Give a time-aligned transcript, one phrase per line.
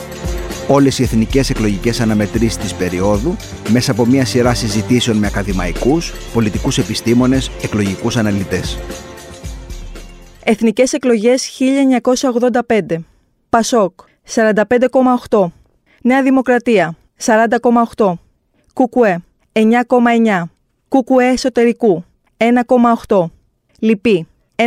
[0.67, 3.35] Όλες οι εθνικές εκλογικές αναμετρήσεις της περίοδου
[3.69, 8.77] μέσα από μια σειρά συζητήσεων με ακαδημαϊκούς, πολιτικούς επιστήμονες, εκλογικούς αναλυτές.
[10.43, 13.05] Εθνικές εκλογές 1985
[13.49, 15.51] Πασόκ 45,8
[16.01, 16.95] Νέα Δημοκρατία
[17.25, 18.13] 40,8
[18.73, 20.56] Κουκουέ 9,9
[20.97, 22.03] Κουκουέ εσωτερικού
[23.07, 23.25] 1,8
[23.79, 24.65] Λυπή 1,6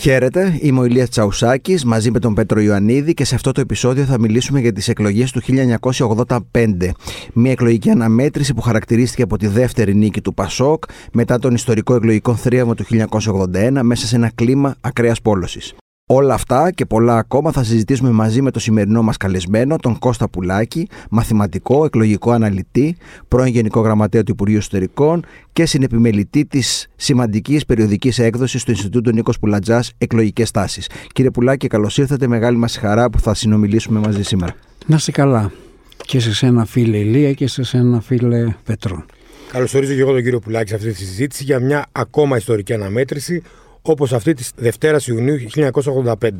[0.00, 4.04] Χαίρετε, είμαι ο Ηλίας Τσαουσάκης μαζί με τον Πέτρο Ιωαννίδη και σε αυτό το επεισόδιο
[4.04, 6.90] θα μιλήσουμε για τις εκλογές του 1985.
[7.32, 12.34] Μια εκλογική αναμέτρηση που χαρακτηρίστηκε από τη δεύτερη νίκη του Πασόκ μετά τον ιστορικό εκλογικό
[12.34, 15.74] θρίαμβο του 1981 μέσα σε ένα κλίμα ακραίας πόλωσης.
[16.12, 20.28] Όλα αυτά και πολλά ακόμα θα συζητήσουμε μαζί με το σημερινό μας καλεσμένο, τον Κώστα
[20.28, 22.96] Πουλάκη, μαθηματικό, εκλογικό αναλυτή,
[23.28, 29.38] πρώην Γενικό Γραμματέα του Υπουργείου Εσωτερικών και συνεπιμελητή της σημαντικής περιοδικής έκδοσης του Ινστιτούτου Νίκος
[29.38, 30.88] Πουλατζάς Εκλογικές Τάσεις.
[31.12, 32.26] Κύριε Πουλάκη, καλώς ήρθατε.
[32.26, 34.54] Μεγάλη μας χαρά που θα συνομιλήσουμε μαζί σήμερα.
[34.86, 35.52] Να είστε καλά.
[35.96, 39.04] Και σε σένα φίλε Ηλία και σε σένα φίλε Πετρό.
[39.52, 43.42] Καλωσορίζω και εγώ τον κύριο Πουλάκη σε αυτή τη συζήτηση για μια ακόμα ιστορική αναμέτρηση
[43.82, 46.30] όπως αυτή της Δευτέρας Ιουνίου 1985.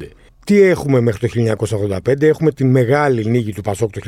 [0.45, 1.57] Τι έχουμε μέχρι το
[2.07, 4.01] 1985, έχουμε τη μεγάλη νίκη του Πασόκ το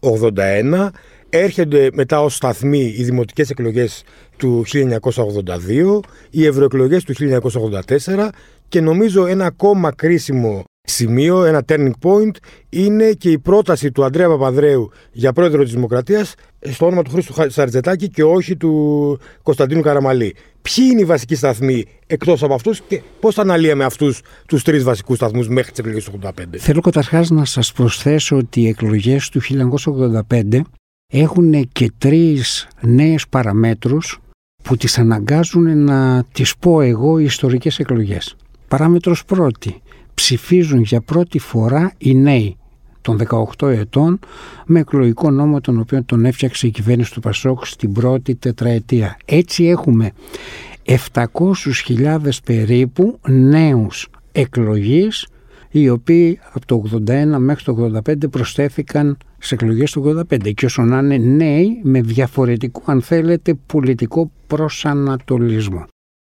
[0.00, 0.88] 1981,
[1.28, 4.02] έρχονται μετά ως σταθμοί οι δημοτικές εκλογές
[4.36, 8.28] του 1982, οι ευρωεκλογές του 1984
[8.68, 10.64] και νομίζω ένα ακόμα κρίσιμο
[11.00, 12.36] σημείο, ένα turning point,
[12.68, 17.34] είναι και η πρόταση του Αντρέα Παπαδρέου για πρόεδρο της Δημοκρατίας στο όνομα του Χρήστου
[17.48, 20.34] Σαρτζετάκη και όχι του Κωνσταντίνου Καραμαλή.
[20.62, 24.82] Ποιοι είναι οι βασικοί σταθμοί εκτός από αυτούς και πώς θα αναλύαμε αυτούς τους τρεις
[24.82, 26.56] βασικούς σταθμούς μέχρι τις εκλογές του 1985.
[26.56, 29.40] Θέλω καταρχάς να σας προσθέσω ότι οι εκλογές του
[30.28, 30.60] 1985
[31.12, 34.20] έχουν και τρεις νέες παραμέτρους
[34.62, 38.36] που τις αναγκάζουν να τις πω εγώ οι ιστορικές εκλογές.
[38.68, 39.82] Παράμετρος πρώτη,
[40.20, 42.56] ψηφίζουν για πρώτη φορά οι νέοι
[43.00, 43.18] των
[43.58, 44.18] 18 ετών
[44.66, 49.16] με εκλογικό νόμο τον οποίο τον έφτιαξε η κυβέρνηση του Πασόκ στην πρώτη τετραετία.
[49.24, 50.12] Έτσι έχουμε
[51.12, 55.26] 700.000 περίπου νέους εκλογείς
[55.70, 60.82] οι οποίοι από το 81 μέχρι το 85 προσθέθηκαν σε εκλογές του 85 και όσο
[60.82, 65.84] να είναι νέοι με διαφορετικό αν θέλετε πολιτικό προσανατολισμό.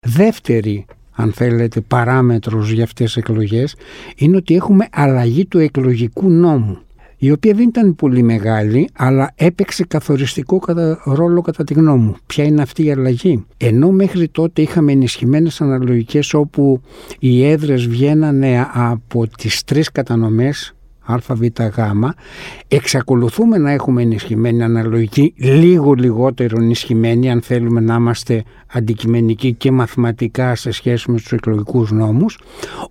[0.06, 3.74] Δεύτερη αν θέλετε, παράμετρος για αυτές τις εκλογές
[4.16, 6.78] είναι ότι έχουμε αλλαγή του εκλογικού νόμου
[7.24, 10.60] η οποία δεν ήταν πολύ μεγάλη, αλλά έπαιξε καθοριστικό
[11.04, 12.16] ρόλο κατά τη γνώμη μου.
[12.26, 16.80] Ποια είναι αυτή η αλλαγή; Ενώ μέχρι τότε είχαμε ενισχυμένες αναλογικές όπου
[17.18, 20.74] οι έδρες βγαίνανε από τις τρεις κατανομές
[21.04, 21.46] ΑΒΓ,
[22.68, 28.42] εξακολουθούμε να έχουμε ενισχυμένη αναλογική, λίγο λιγότερο ενισχυμένη αν θέλουμε να είμαστε
[28.72, 32.38] αντικειμενικοί και μαθηματικά σε σχέση με τους εκλογικούς νόμους,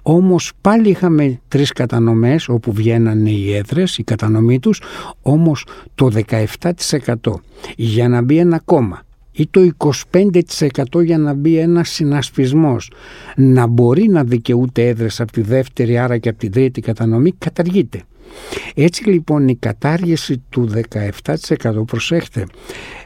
[0.01, 4.81] όμως πάλι είχαμε τρεις κατανομές όπου βγαίνανε οι έδρες, η κατανομή τους,
[5.21, 7.41] όμως το 17%
[7.75, 9.01] για να μπει ένα κόμμα
[9.33, 9.69] ή το
[10.91, 12.91] 25% για να μπει ένας συνασπισμός
[13.35, 18.03] να μπορεί να δικαιούται έδρες από τη δεύτερη άρα και από τη τρίτη κατανομή καταργείται.
[18.75, 22.45] Έτσι λοιπόν η κατάργηση του 17% προσέχτε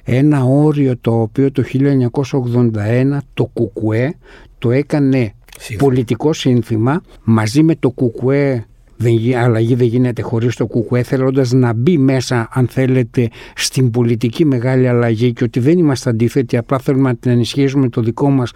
[0.04, 4.16] ένα όριο το οποίο το 1981 το ΚΚΕ
[4.58, 5.34] το έκανε
[5.78, 8.66] πολιτικό σύνθημα μαζί με το ΚΚΕ
[8.98, 14.46] δεν, αλλαγή δεν γίνεται χωρίς το κουκουέ θέλοντας να μπει μέσα αν θέλετε στην πολιτική
[14.46, 18.52] μεγάλη αλλαγή και ότι δεν είμαστε αντίθετοι απλά θέλουμε να την ενισχύσουμε το δικό μας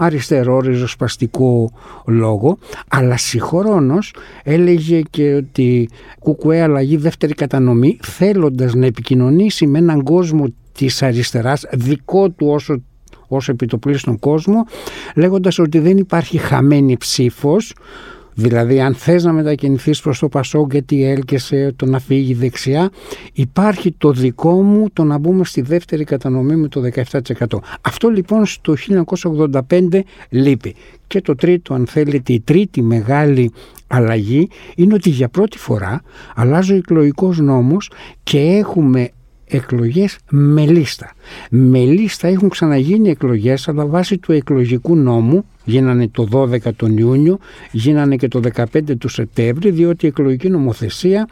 [0.00, 1.70] αριστερό ριζοσπαστικό
[2.06, 2.58] λόγο.
[2.88, 10.46] Αλλά συγχρόνως έλεγε και ότι κουκουέ αλλαγή δεύτερη κατανομή θέλοντας να επικοινωνήσει με έναν κόσμο
[10.72, 12.82] της αριστεράς δικό του όσο
[13.32, 14.66] όσο επιτοπλίστων κόσμο
[15.14, 17.74] λέγοντας ότι δεν υπάρχει χαμένη ψήφος
[18.34, 22.90] Δηλαδή αν θες να μετακινηθείς προς το Πασόκ γιατί έλκεσαι το να φύγει δεξιά
[23.32, 26.80] υπάρχει το δικό μου το να μπούμε στη δεύτερη κατανομή με το
[27.38, 27.58] 17%.
[27.80, 28.74] Αυτό λοιπόν στο
[29.68, 30.74] 1985 λείπει.
[31.06, 33.52] Και το τρίτο αν θέλετε η τρίτη μεγάλη
[33.86, 36.02] αλλαγή είναι ότι για πρώτη φορά
[36.34, 37.90] αλλάζει ο εκλογικός νόμος
[38.22, 39.10] και έχουμε
[39.50, 41.12] εκλογές με λίστα.
[41.50, 47.38] Με λίστα έχουν ξαναγίνει εκλογές αλλά βάσει του εκλογικού νόμου γίνανε το 12 τον Ιούνιο,
[47.70, 48.64] γίνανε και το 15
[48.98, 51.28] του Σεπτέμβρη διότι η εκλογική νομοθεσία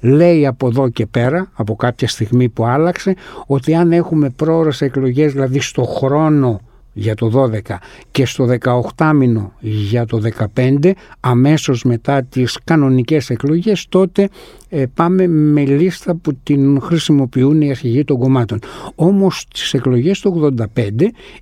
[0.00, 3.14] λέει από εδώ και πέρα, από κάποια στιγμή που άλλαξε,
[3.46, 6.60] ότι αν έχουμε πρόορες εκλογές, δηλαδή στο χρόνο
[7.00, 7.76] για το 12
[8.10, 8.48] και στο
[8.94, 10.20] 18 μήνο για το
[10.54, 14.28] 15 αμέσως μετά τις κανονικές εκλογές τότε
[14.68, 18.58] ε, πάμε με λίστα που την χρησιμοποιούν οι αρχηγοί των κομμάτων.
[18.94, 20.90] Όμως στις εκλογές του 85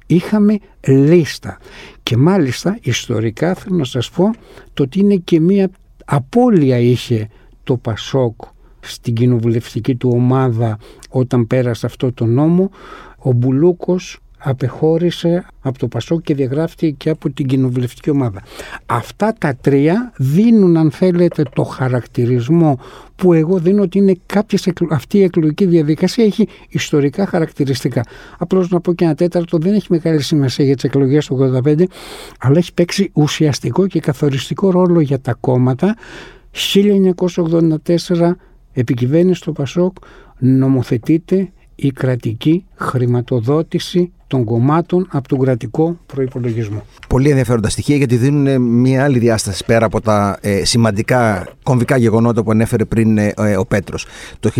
[0.06, 1.58] είχαμε λίστα
[2.02, 4.30] και μάλιστα ιστορικά θέλω να σας πω
[4.74, 5.70] το ότι είναι και μία
[6.04, 7.28] απώλεια είχε
[7.64, 8.40] το Πασόκ
[8.80, 10.78] στην κοινοβουλευτική του ομάδα
[11.10, 12.70] όταν πέρασε αυτό το νόμο
[13.18, 14.18] ο Μπουλούκος
[14.48, 18.42] απεχώρησε από το Πασόκ και διαγράφηκε και από την κοινοβουλευτική ομάδα.
[18.86, 22.80] Αυτά τα τρία δίνουν αν θέλετε το χαρακτηρισμό
[23.16, 28.04] που εγώ δίνω ότι είναι κάποιες, αυτή η εκλογική διαδικασία έχει ιστορικά χαρακτηριστικά.
[28.38, 31.82] Απλώς να πω και ένα τέταρτο δεν έχει μεγάλη σημασία για τις εκλογές του 85
[32.38, 35.96] αλλά έχει παίξει ουσιαστικό και καθοριστικό ρόλο για τα κόμματα
[36.74, 38.30] 1984
[38.72, 39.96] επικυβέρνηση του Πασόκ
[40.38, 46.82] νομοθετείται η κρατική χρηματοδότηση των κομμάτων από τον κρατικό προπολογισμό.
[47.08, 52.42] Πολύ ενδιαφέροντα στοιχεία γιατί δίνουν μια άλλη διάσταση πέρα από τα ε, σημαντικά κομβικά γεγονότα
[52.42, 54.06] που ανέφερε πριν ε, ο Πέτρος.
[54.40, 54.50] Το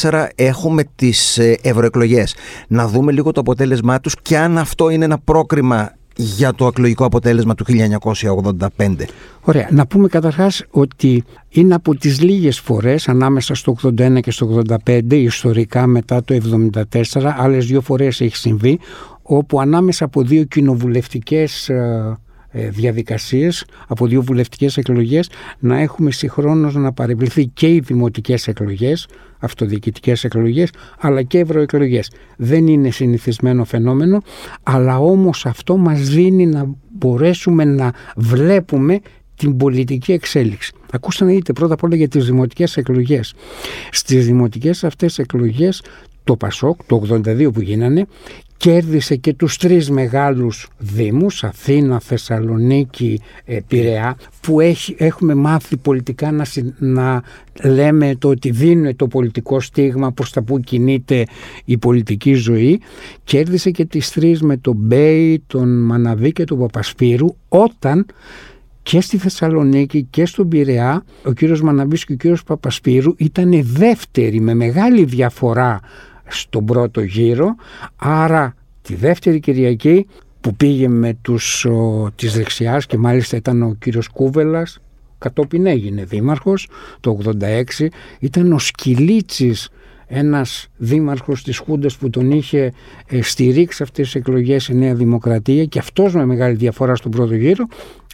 [0.00, 2.34] 1984 έχουμε τις ε, ευρωεκλογές.
[2.68, 7.04] Να δούμε λίγο το αποτέλεσμά τους και αν αυτό είναι ένα πρόκριμα για το εκλογικό
[7.04, 9.04] αποτέλεσμα του 1985.
[9.40, 9.68] Ωραία.
[9.70, 15.12] Να πούμε καταρχάς ότι είναι από τις λίγες φορές ανάμεσα στο 81 και στο 85
[15.12, 16.38] ιστορικά μετά το
[17.12, 18.78] 74 άλλες δύο φορές έχει συμβεί
[19.22, 22.16] όπου ανάμεσα από δύο κοινοβουλευτικές ε, ε,
[22.52, 29.08] διαδικασίες από δύο βουλευτικές εκλογές να έχουμε συγχρόνως να παρευληθεί και οι δημοτικές εκλογές
[29.38, 32.10] αυτοδιοικητικές εκλογές αλλά και ευρωεκλογές.
[32.36, 34.22] Δεν είναι συνηθισμένο φαινόμενο
[34.62, 39.00] αλλά όμως αυτό μας δίνει να μπορέσουμε να βλέπουμε
[39.36, 40.72] την πολιτική εξέλιξη.
[40.92, 43.34] Ακούστε να δείτε πρώτα απ' όλα για τις δημοτικές εκλογές.
[43.90, 45.82] Στις δημοτικές αυτές εκλογές
[46.24, 48.06] το Πασόκ, το 82 που γίνανε,
[48.58, 56.32] κέρδισε και τους τρεις μεγάλους δήμους, Αθήνα, Θεσσαλονίκη, ε, Πειραιά, που έχει, έχουμε μάθει πολιτικά
[56.32, 56.44] να,
[56.78, 57.22] να
[57.62, 61.24] λέμε το ότι δίνουν το πολιτικό στίγμα προς τα που κινείται
[61.64, 62.80] η πολιτική ζωή.
[63.24, 68.06] Κέρδισε και τις τρεις με τον Μπέι, τον Μαναβή και τον Παπασπύρου, όταν
[68.82, 74.40] και στη Θεσσαλονίκη και στον Πειραιά ο κύριος Μαναβής και ο κύριος Παπασπύρου ήταν δεύτεροι
[74.40, 75.80] με μεγάλη διαφορά
[76.28, 77.54] στον πρώτο γύρο.
[77.96, 80.06] Άρα τη δεύτερη Κυριακή
[80.40, 84.78] που πήγε με τους ο, της δεξιάς και μάλιστα ήταν ο κύριος Κούβελας
[85.18, 86.68] κατόπιν έγινε δήμαρχος
[87.00, 87.62] το 86
[88.18, 89.70] ήταν ο Σκυλίτσης
[90.08, 92.72] ένας δήμαρχος της Χούντας που τον είχε
[93.08, 97.34] ε, στηρίξει αυτές τις εκλογές η Νέα Δημοκρατία και αυτός με μεγάλη διαφορά στον πρώτο
[97.34, 97.66] γύρο.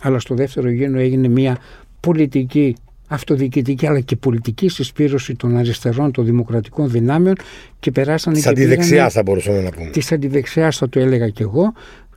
[0.02, 1.58] Αλλά στο δεύτερο γύρο έγινε μια
[2.00, 2.76] πολιτική
[3.14, 7.34] αυτοδιοικητική αλλά και πολιτική συσπήρωση των αριστερών των δημοκρατικών δυνάμεων
[7.80, 9.90] και περάσαν Τη αντιδεξιά θα μπορούσαμε να πούμε.
[9.90, 11.72] Τη αντιδεξιά θα το έλεγα κι εγώ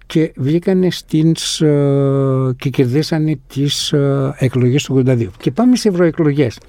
[0.06, 5.28] και βγήκανε στις, ε, και κερδίσανε τις ε, εκλογές του 82.
[5.38, 6.60] Και πάμε σε ευρωεκλογές.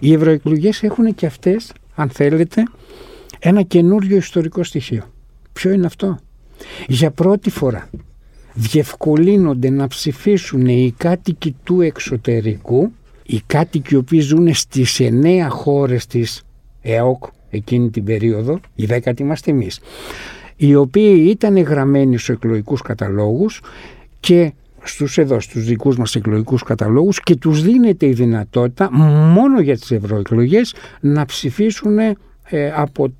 [0.00, 2.62] Οι ευρωεκλογές έχουν και αυτές, αν θέλετε,
[3.38, 5.02] ένα καινούριο ιστορικό στοιχείο.
[5.52, 6.18] Ποιο είναι αυτό;
[6.86, 7.88] Για πρώτη φορά
[8.54, 12.92] διευκολύνονται να ψηφίσουν οι κάτοικοι του εξωτερικού
[13.26, 16.42] οι κάτοικοι οι οποίοι ζουν στις εννέα χώρες της
[16.82, 19.80] ΕΟΚ εκείνη την περίοδο, οι δέκατοι είμαστε εμείς,
[20.56, 23.60] οι οποίοι ήταν γραμμένοι στους εκλογικούς καταλόγους
[24.20, 28.92] και στους εδώ, στους δικούς μας εκλογικούς καταλόγους και τους δίνεται η δυνατότητα
[29.34, 32.16] μόνο για τις ευρωεκλογές να ψηφίσουν ε,
[32.74, 33.12] από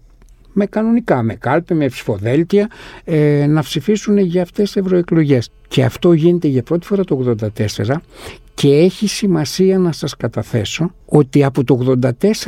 [0.54, 2.70] με κανονικά, με κάλπη, με ψηφοδέλτια,
[3.04, 5.50] ε, να ψηφίσουν για αυτές τις ευρωεκλογές.
[5.68, 8.00] Και αυτό γίνεται για πρώτη φορά το 1984
[8.54, 11.98] και έχει σημασία να σας καταθέσω ότι από το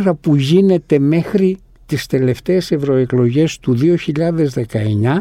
[0.04, 5.20] 84 που γίνεται μέχρι τις τελευταίες ευρωεκλογές του 2019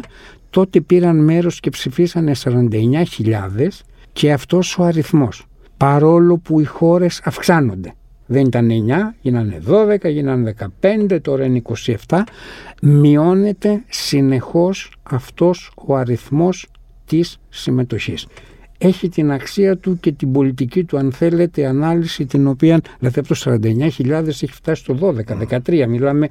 [0.50, 7.94] τότε πήραν μέρος και ψηφίσανε 49.000 και αυτός ο αριθμός παρόλο που οι χώρες αυξάνονται
[8.26, 8.72] δεν ήταν 9,
[9.20, 11.62] γίνανε 12, γίνανε 15, τώρα είναι
[12.08, 12.18] 27
[12.82, 16.66] μειώνεται συνεχώς αυτός ο αριθμός
[17.04, 18.26] της συμμετοχής.
[18.78, 23.28] Έχει την αξία του και την πολιτική του αν θέλετε ανάλυση την οποία δηλαδή από
[23.28, 25.14] το 49.000 έχει φτάσει στο
[25.48, 26.28] 12, 13 μιλάμε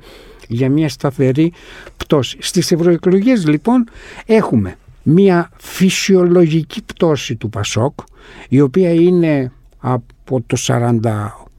[0.48, 1.54] για μια σταθερή
[1.98, 2.38] πτώση.
[2.40, 3.88] Στις ευρωεκλογές λοιπόν
[4.25, 8.00] έχουμε μια φυσιολογική πτώση του Πασόκ
[8.50, 10.58] η οποία είναι από το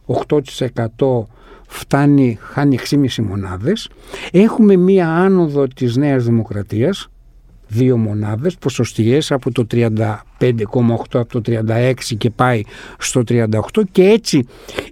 [0.07, 1.27] 48%
[1.67, 3.89] φτάνει, χάνει 6,5 μονάδες.
[4.33, 7.09] Έχουμε μία άνοδο της Νέας Δημοκρατίας
[7.69, 10.09] δύο μονάδες ποσοστιαίες από το 35,8
[11.13, 12.63] από το 36 και πάει
[12.99, 13.45] στο 38
[13.93, 14.47] και έτσι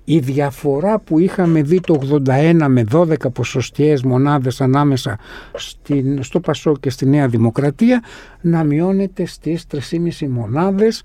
[0.04, 5.18] η διαφορά που είχαμε δει το 81 με 12 ποσοστιαίες μονάδες ανάμεσα
[5.54, 8.02] στην, στο Πασό και στη Νέα Δημοκρατία
[8.40, 11.02] να μειώνεται στις 3,5 μονάδες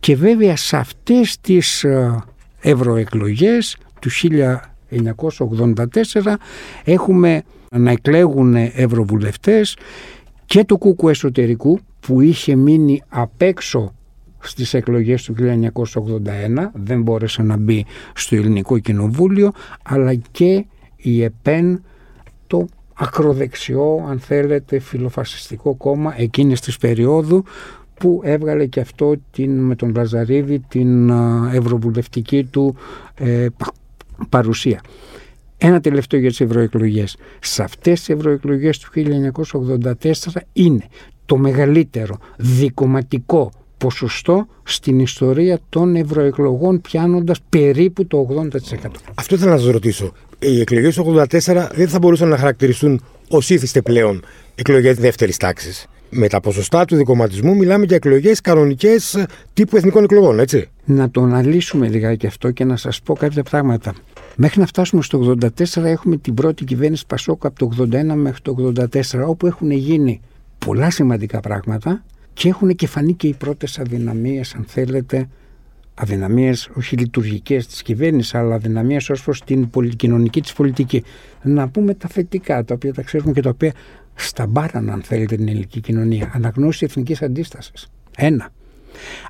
[0.00, 2.24] και βέβαια σε αυτές τις ε,
[2.60, 6.34] ευρωεκλογές του 1984
[6.84, 9.76] έχουμε να εκλέγουν ευρωβουλευτές
[10.46, 13.94] και το κούκου εσωτερικού που είχε μείνει απ' έξω
[14.38, 19.50] στις εκλογές του 1981 δεν μπόρεσε να μπει στο ελληνικό κοινοβούλιο
[19.82, 20.64] αλλά και
[20.96, 21.84] η ΕΠΕΝ
[22.46, 27.44] το ακροδεξιό αν θέλετε φιλοφασιστικό κόμμα εκείνης της περίοδου
[28.00, 31.10] που έβγαλε και αυτό την, με τον Λαζαρίδη την
[31.52, 32.76] ευρωβουλευτική του
[33.14, 33.46] ε,
[34.28, 34.80] παρουσία.
[35.58, 37.16] Ένα τελευταίο για τις ευρωεκλογές.
[37.40, 39.92] Σε αυτές τις ευρωεκλογές του 1984
[40.52, 40.84] είναι
[41.26, 48.90] το μεγαλύτερο δικοματικό ποσοστό στην ιστορία των ευρωεκλογών πιάνοντας περίπου το 80%.
[49.14, 50.12] Αυτό ήθελα να σας ρωτήσω.
[50.38, 55.86] Οι εκλογές του 1984 δεν θα μπορούσαν να χαρακτηριστούν ως ήθιστε πλέον εκλογές δεύτερης τάξης;
[56.10, 60.68] Με τα ποσοστά του δικοματισμού μιλάμε για εκλογές κανονικές τύπου εθνικών εκλογών, έτσι.
[60.84, 63.94] Να το αναλύσουμε λιγάκι αυτό και να σας πω κάποια πράγματα.
[64.36, 68.72] Μέχρι να φτάσουμε στο 84 έχουμε την πρώτη κυβέρνηση Πασόκ από το 81 μέχρι το
[68.76, 70.20] 84 όπου έχουν γίνει
[70.58, 75.28] πολλά σημαντικά πράγματα και έχουν και φανεί και οι πρώτες αδυναμίες, αν θέλετε
[75.94, 81.02] αδυναμίες όχι λειτουργικές της κυβέρνησης, αλλά αδυναμίες ως προς την κοινωνική της πολιτική.
[81.42, 83.72] Να πούμε τα θετικά, τα οποία τα ξέρουμε και τα οποία
[84.26, 86.30] σταμπάραν, αν θέλετε, την ελληνική κοινωνία.
[86.34, 87.88] Αναγνώριση εθνικής αντίστασης.
[88.16, 88.48] Ένα.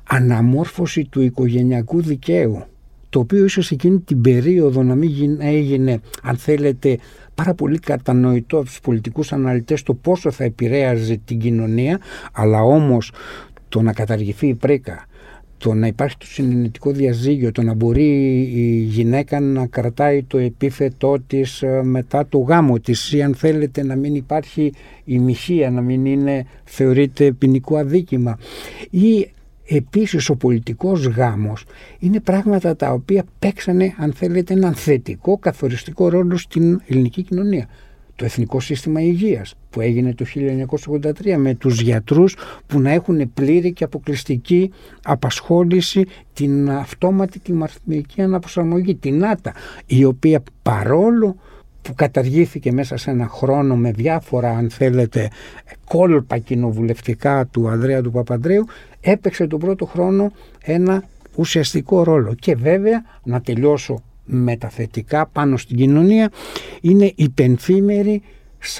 [0.03, 2.65] Αναμόρφωση του οικογενειακού δικαίου
[3.11, 6.97] το οποίο ίσως εκείνη την περίοδο να μην έγινε, αν θέλετε,
[7.35, 11.99] πάρα πολύ κατανοητό από τους πολιτικούς αναλυτές το πόσο θα επηρέαζε την κοινωνία,
[12.31, 13.11] αλλά όμως
[13.69, 15.05] το να καταργηθεί η πρίκα,
[15.61, 18.03] το να υπάρχει το συνενετικό διαζύγιο, το να μπορεί
[18.53, 23.83] η γυναίκα να κρατάει το επίθετό της ε, μετά το γάμο της ή αν θέλετε
[23.83, 28.37] να μην υπάρχει η μοιχεία, να μην είναι θεωρείται ποινικό αδίκημα.
[28.89, 29.31] Ή
[29.67, 31.65] επίσης ο πολιτικός γάμος
[31.99, 37.67] είναι πράγματα τα οποία παίξανε αν θέλετε έναν θετικό καθοριστικό ρόλο στην ελληνική κοινωνία
[38.21, 40.25] το Εθνικό Σύστημα Υγείας που έγινε το
[40.91, 42.35] 1983 με τους γιατρούς
[42.67, 44.71] που να έχουν πλήρη και αποκλειστική
[45.03, 49.53] απασχόληση την αυτόματη κλιματική αναπροσαρμογή, την ΆΤΑ,
[49.85, 51.35] η οποία παρόλο
[51.81, 55.29] που καταργήθηκε μέσα σε ένα χρόνο με διάφορα αν θέλετε
[55.85, 58.65] κόλπα κοινοβουλευτικά του Ανδρέα του Παπαντρέου
[59.01, 60.31] έπαιξε τον πρώτο χρόνο
[60.63, 61.03] ένα
[61.35, 62.35] ουσιαστικό ρόλο.
[62.39, 66.31] Και βέβαια να τελειώσω μεταθετικά πάνω στην κοινωνία
[66.81, 68.21] είναι η πενθήμερη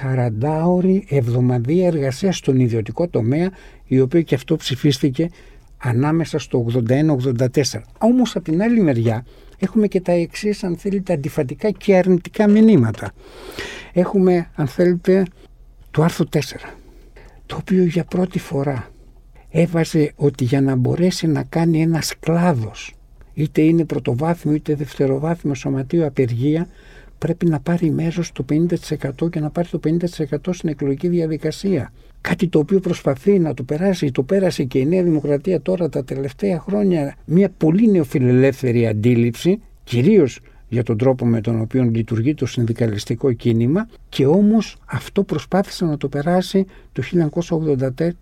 [0.02, 3.50] 40ωρη εβδομαδία εργασία στον ιδιωτικό τομέα
[3.86, 5.30] η οποία και αυτό ψηφίστηκε
[5.78, 7.82] ανάμεσα στο 81-84.
[7.98, 9.26] Όμως από την άλλη μεριά
[9.60, 13.12] έχουμε και τα εξής αν θέλετε αντιφατικά και αρνητικά μηνύματα.
[13.94, 15.26] Έχουμε αν θέλετε
[15.92, 16.40] το άρθρο 4
[17.46, 18.90] το οποίο για πρώτη φορά
[19.50, 22.94] έβαζε ότι για να μπορέσει να κάνει ένας κλάδος
[23.34, 26.68] είτε είναι πρωτοβάθμιο είτε δευτεροβάθμιο σωματείο απεργία
[27.18, 28.46] πρέπει να πάρει μέρος το
[29.22, 31.92] 50% και να πάρει το 50% στην εκλογική διαδικασία.
[32.22, 36.04] Κάτι το οποίο προσπαθεί να το περάσει, το πέρασε και η Νέα Δημοκρατία τώρα τα
[36.04, 40.40] τελευταία χρόνια μια πολύ νεοφιλελεύθερη αντίληψη, κυρίως
[40.72, 45.98] για τον τρόπο με τον οποίο λειτουργεί το συνδικαλιστικό κίνημα και όμως αυτό προσπάθησε να
[45.98, 47.04] το περάσει το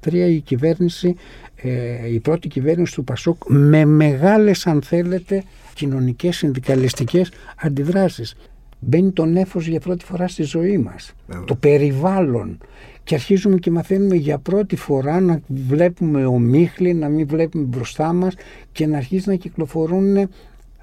[0.04, 1.16] 1983 η κυβέρνηση,
[1.56, 8.36] ε, η πρώτη κυβέρνηση του Πασόκ με μεγάλες αν θέλετε κοινωνικές συνδικαλιστικές αντιδράσεις.
[8.80, 11.14] Μπαίνει το νέφος για πρώτη φορά στη ζωή μας,
[11.46, 12.58] το περιβάλλον
[13.04, 18.34] και αρχίζουμε και μαθαίνουμε για πρώτη φορά να βλέπουμε ομίχλη, να μην βλέπουμε μπροστά μας
[18.72, 20.30] και να αρχίζει να κυκλοφορούν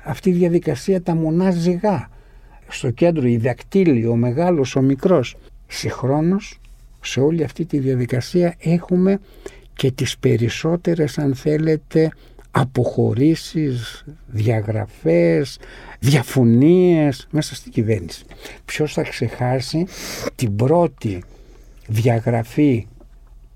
[0.07, 2.09] αυτή η διαδικασία τα μονά ζυγά.
[2.69, 5.37] Στο κέντρο η δακτύλη, ο μεγάλος, ο μικρός.
[5.67, 6.61] Συγχρόνως
[7.01, 9.21] σε όλη αυτή τη διαδικασία έχουμε
[9.75, 12.11] και τις περισσότερες αν θέλετε
[12.51, 15.59] αποχωρήσεις, διαγραφές,
[15.99, 18.25] διαφωνίες μέσα στην κυβέρνηση.
[18.65, 19.87] Ποιος θα ξεχάσει
[20.35, 21.23] την πρώτη
[21.87, 22.87] διαγραφή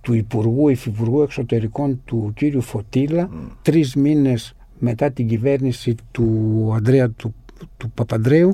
[0.01, 3.51] του Υπουργού Υφυπουργού Εξωτερικών του κύριου Φωτίλα mm.
[3.63, 7.35] τρεις μήνες μετά την κυβέρνηση του Ανδρέα του,
[7.77, 8.53] του Παπαντρέου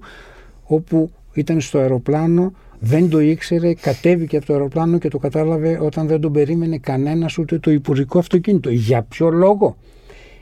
[0.62, 6.06] όπου ήταν στο αεροπλάνο δεν το ήξερε, κατέβηκε από το αεροπλάνο και το κατάλαβε όταν
[6.06, 8.70] δεν τον περίμενε κανένας ούτε το υπουργικό αυτοκίνητο.
[8.70, 9.76] Για ποιο λόγο;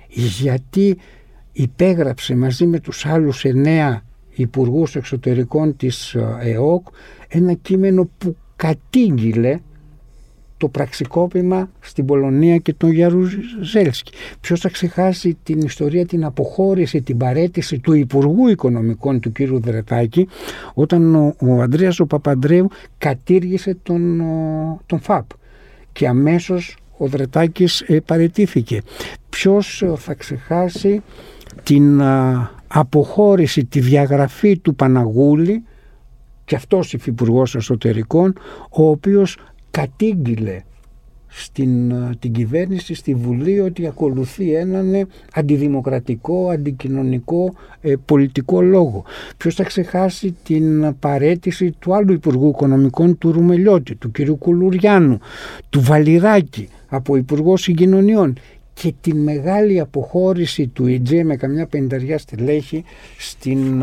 [0.08, 0.96] Γιατί
[1.52, 4.02] υπέγραψε μαζί με τους άλλους εννέα
[4.34, 6.86] υπουργούς εξωτερικών της ε, ΕΟΚ
[7.28, 9.58] ένα κείμενο που κατήγγειλε
[10.64, 14.12] το πραξικόπημα στην Πολωνία και τον Γιαρουζέλσκι.
[14.40, 20.28] Ποιος θα ξεχάσει την ιστορία, την αποχώρηση, την παρέτηση του Υπουργού Οικονομικών του κύριου Δρετάκη
[20.75, 22.68] όταν ο, ο Ανδρέας ο Παπαντρέου
[22.99, 24.23] κατήργησε τον,
[24.87, 25.26] τον ΦΑΠ
[25.92, 28.83] και αμέσως ο Δρετάκης ε, παρετήθηκε.
[29.28, 31.02] Ποιος ε, θα ξεχάσει
[31.62, 32.02] την
[32.66, 35.64] αποχώρηση, τη διαγραφή του Παναγούλη
[36.44, 38.33] και αυτός υφυπουργός εσωτερικών
[38.71, 39.38] ο οποίος
[39.74, 40.62] κατήγγειλε
[41.26, 49.04] στην την κυβέρνηση, στη Βουλή ότι ακολουθεί έναν αντιδημοκρατικό, αντικοινωνικό ε, πολιτικό λόγο.
[49.36, 54.30] Ποιος θα ξεχάσει την παρέτηση του άλλου Υπουργού Οικονομικών του Ρουμελιώτη, του κ.
[54.38, 55.18] Κουλουριάνου,
[55.70, 58.38] του Βαλιράκη από Υπουργό Συγκοινωνιών
[58.74, 62.84] και τη μεγάλη αποχώρηση του ΙΤΖΕ με καμιά πενταριά στελέχη
[63.18, 63.82] στην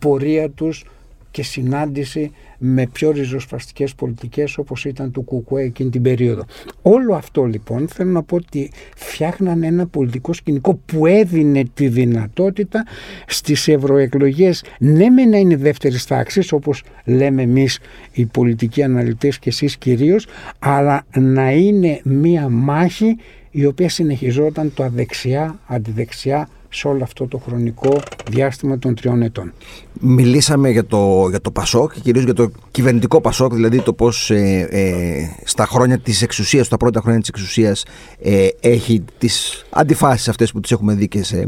[0.00, 0.84] πορεία τους
[1.30, 6.44] και συνάντηση με πιο ριζοσπαστικές πολιτικές όπως ήταν του Κουκουέ εκείνη την περίοδο.
[6.82, 12.84] Όλο αυτό λοιπόν θέλω να πω ότι φτιάχναν ένα πολιτικό σκηνικό που έδινε τη δυνατότητα
[13.26, 17.78] στις ευρωεκλογές ναι με να είναι δεύτερης τάξης όπως λέμε εμείς
[18.12, 20.26] οι πολιτικοί αναλυτές και εσείς κυρίως
[20.58, 23.16] αλλά να είναι μία μάχη
[23.50, 29.52] η οποία συνεχιζόταν το αδεξιά, αντιδεξιά σε όλο αυτό το χρονικό διάστημα των τριών ετών.
[30.00, 34.30] Μιλήσαμε για το, για το Πασόκ και κυρίως για το κυβερνητικό Πασόκ, δηλαδή το πώς
[34.30, 37.84] ε, ε, στα χρόνια της εξουσίας, στα πρώτα χρόνια της εξουσίας
[38.22, 41.46] ε, έχει τις αντιφάσεις αυτές που τις έχουμε δει και σε,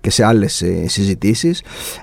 [0.00, 1.62] και σε άλλες ε, συζητήσεις.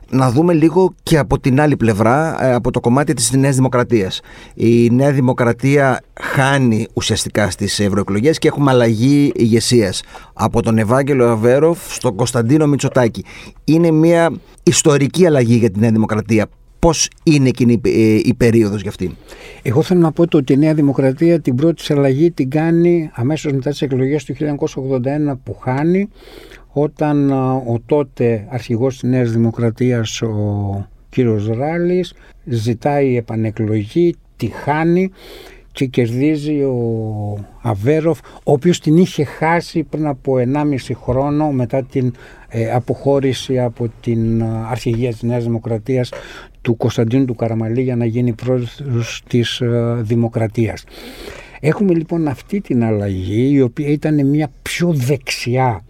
[0.10, 4.22] Να δούμε λίγο και από την άλλη πλευρά, ε, από το κομμάτι της Νέας Δημοκρατίας.
[4.54, 11.94] Η Νέα Δημοκρατία χάνει ουσιαστικά στις ευρωεκλογές και έχουμε αλλαγή ηγεσίας από τον Ευάγγελο Αβέροφ
[11.94, 13.24] στον Κωνσταντίνο Μητσοτάκη.
[13.64, 14.32] Είναι μια
[14.64, 16.46] ιστορική αλλαγή για τη Νέα Δημοκρατία.
[16.80, 19.16] Πώς είναι εκείνη η ε, περίοδος για αυτήν;
[19.62, 23.70] Εγώ θέλω να πω ότι η Νέα Δημοκρατία την πρώτη αλλαγή την κάνει αμέσως μετά
[23.70, 26.10] τις εκλογές του 1981 που χάνει
[26.82, 27.32] όταν
[27.68, 32.14] ο τότε αρχηγός της Νέας Δημοκρατίας ο κύριος Ράλης
[32.46, 35.12] ζητάει επανεκλογή, τη χάνει
[35.72, 42.14] και κερδίζει ο Αβέροφ ο οποίος την είχε χάσει πριν από 1,5 χρόνο μετά την
[42.50, 46.12] ε, αποχώρηση από την αρχηγία της Νέας Δημοκρατίας
[46.62, 50.84] του Κωνσταντίνου του Καραμαλή για να γίνει πρόεδρος της ε, Δημοκρατίας.
[51.60, 55.82] Έχουμε λοιπόν αυτή την αλλαγή η οποία ήταν μια πιο δεξιά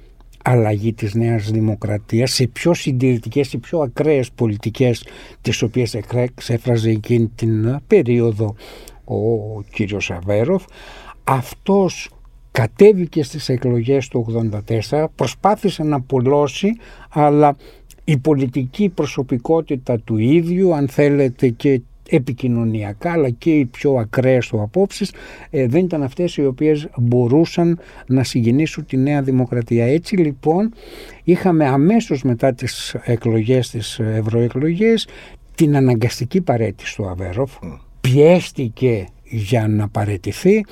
[0.49, 5.03] αλλαγή της Νέας Δημοκρατίας σε πιο συντηρητικές ή πιο ακραίες πολιτικές
[5.41, 8.55] τις οποίες εξέφραζε εκείνη την περίοδο
[9.03, 10.63] ο κύριος Αβέροφ
[11.23, 12.09] αυτός
[12.51, 14.25] κατέβηκε στις εκλογές του
[14.89, 16.77] 1984 προσπάθησε να πουλώσει
[17.09, 17.55] αλλά
[18.03, 24.61] η πολιτική προσωπικότητα του ίδιου αν θέλετε και επικοινωνιακά αλλά και οι πιο ακραίες του
[24.61, 25.13] απόψεις
[25.49, 29.85] ε, δεν ήταν αυτές οι οποίες μπορούσαν να συγκινήσουν τη νέα δημοκρατία.
[29.85, 30.73] Έτσι λοιπόν
[31.23, 35.07] είχαμε αμέσως μετά τις εκλογές, τις ευρωεκλογές
[35.55, 37.51] την αναγκαστική παρέτηση του Αβέροφ
[38.01, 40.65] πιέστηκε για να παρετηθεί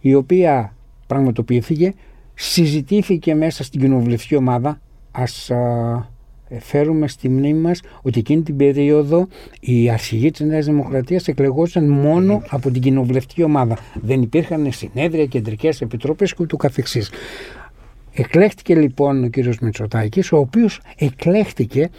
[0.00, 1.94] η οποία πραγματοποιήθηκε
[2.34, 6.08] συζητήθηκε μέσα στην κοινοβουλευτική ομάδα ας ε,
[6.58, 9.26] φέρουμε στη μνήμη μας ότι εκείνη την περίοδο
[9.60, 13.78] οι αρχηγοί της Νέας Δημοκρατίας εκλεγόταν μόνο από την κοινοβουλευτική ομάδα.
[13.94, 17.10] Δεν υπήρχαν συνέδρια, κεντρικές επιτροπές και ούτω καθεξής.
[18.12, 21.90] Εκλέχτηκε λοιπόν ο κύριος Μητσοτάκης, ο οποίος εκλέχτηκε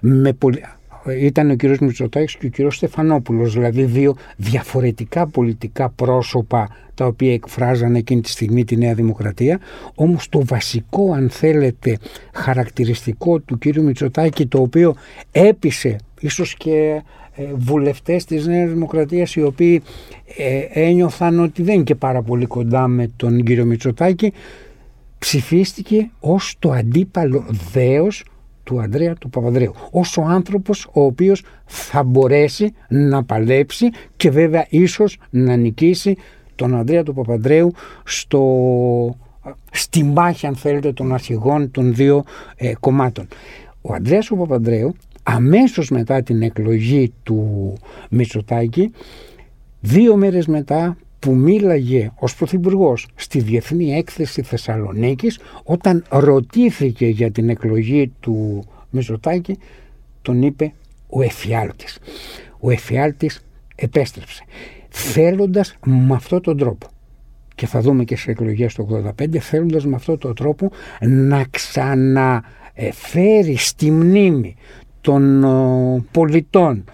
[0.00, 0.62] με πολύ
[1.10, 7.32] ήταν ο κύριος Μητσοτάκης και ο κύριος Στεφανόπουλος, δηλαδή δύο διαφορετικά πολιτικά πρόσωπα τα οποία
[7.32, 9.60] εκφράζανε εκείνη τη στιγμή τη Νέα Δημοκρατία,
[9.94, 11.98] όμως το βασικό αν θέλετε
[12.32, 14.94] χαρακτηριστικό του κύριου Μητσοτάκη το οποίο
[15.32, 17.02] έπεισε ίσως και
[17.34, 19.82] ε, βουλευτές της Νέας Δημοκρατίας οι οποίοι
[20.36, 24.32] ε, ένιωθαν ότι δεν είναι και πάρα πολύ κοντά με τον κύριο Μητσοτάκη
[25.18, 28.24] ψηφίστηκε ως το αντίπαλο δέος
[28.68, 34.66] του Ανδρέα του Παπανδρέου ως ο άνθρωπος ο οποίος θα μπορέσει να παλέψει και βέβαια
[34.68, 36.16] ίσως να νικήσει
[36.54, 37.72] τον Ανδρέα του Παπανδρέου
[38.04, 38.42] στο,
[39.70, 42.24] στη μάχη αν θέλετε των αρχηγών των δύο
[42.56, 43.28] ε, κομμάτων.
[43.80, 47.72] Ο Ανδρέας του Παπανδρέου αμέσως μετά την εκλογή του
[48.10, 48.92] Μητσοτάκη
[49.80, 57.48] δύο μέρες μετά που μίλαγε ως Πρωθυπουργός στη Διεθνή Έκθεση Θεσσαλονίκης όταν ρωτήθηκε για την
[57.48, 59.58] εκλογή του Μητσοτάκη
[60.22, 60.72] τον είπε
[61.08, 61.98] ο Εφιάλτης.
[62.60, 64.44] Ο Εφιάλτης επέστρεψε
[64.88, 66.86] θέλοντας με αυτόν τον τρόπο
[67.54, 73.56] και θα δούμε και στις εκλογές του 85 θέλοντας με αυτόν τον τρόπο να ξαναφέρει
[73.56, 74.56] στη μνήμη
[75.00, 75.44] των
[76.10, 76.84] πολιτών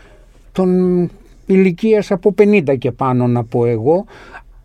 [0.52, 1.10] των
[1.46, 4.04] ηλικίας από 50 και πάνω να πω εγώ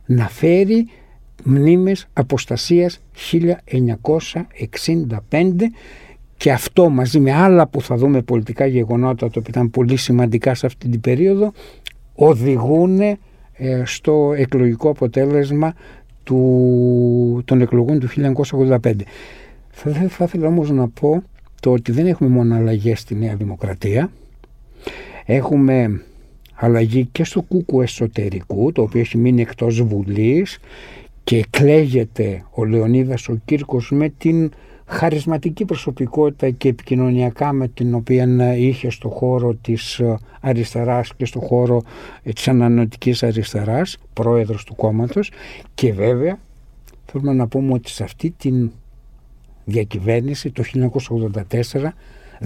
[0.06, 0.88] να φέρει
[1.44, 3.00] μνήμες αποστασίας
[3.32, 3.56] 1965
[6.38, 10.54] και αυτό μαζί με άλλα που θα δούμε πολιτικά γεγονότα το οποίο ήταν πολύ σημαντικά
[10.54, 11.52] σε αυτή την περίοδο
[12.15, 13.18] οδηγούν ε,
[13.86, 15.74] στο εκλογικό αποτέλεσμα
[16.24, 18.78] του, των εκλογών του 1985.
[19.70, 21.24] Θα, θα ήθελα όμως να πω
[21.62, 24.12] το ότι δεν έχουμε μόνο αλλαγές στη Νέα Δημοκρατία.
[25.26, 26.02] Έχουμε
[26.60, 30.60] αλλαγή και στο κούκου εσωτερικού, το οποίο έχει μείνει εκτός Βουλής
[31.24, 34.52] και εκλέγεται ο Λεωνίδας ο Κύρκος με την
[34.86, 40.02] χαρισματική προσωπικότητα και επικοινωνιακά με την οποία είχε στο χώρο της
[40.41, 41.82] αριστεράς και στο χώρο
[42.34, 45.32] της ανανοτικής αριστεράς, πρόεδρος του κόμματος.
[45.74, 46.39] Και βέβαια
[47.06, 48.72] θέλουμε να πούμε ότι σε αυτή την
[49.65, 51.93] διακυβέρνηση το 1984,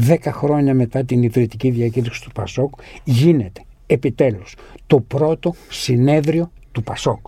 [0.08, 2.74] 10 χρόνια μετά την ιδρυτική διακήρυξη του Πασόκ,
[3.04, 3.62] γίνεται
[3.94, 4.56] επιτέλους
[4.88, 7.28] το πρώτο συνέδριο του Πασόκ.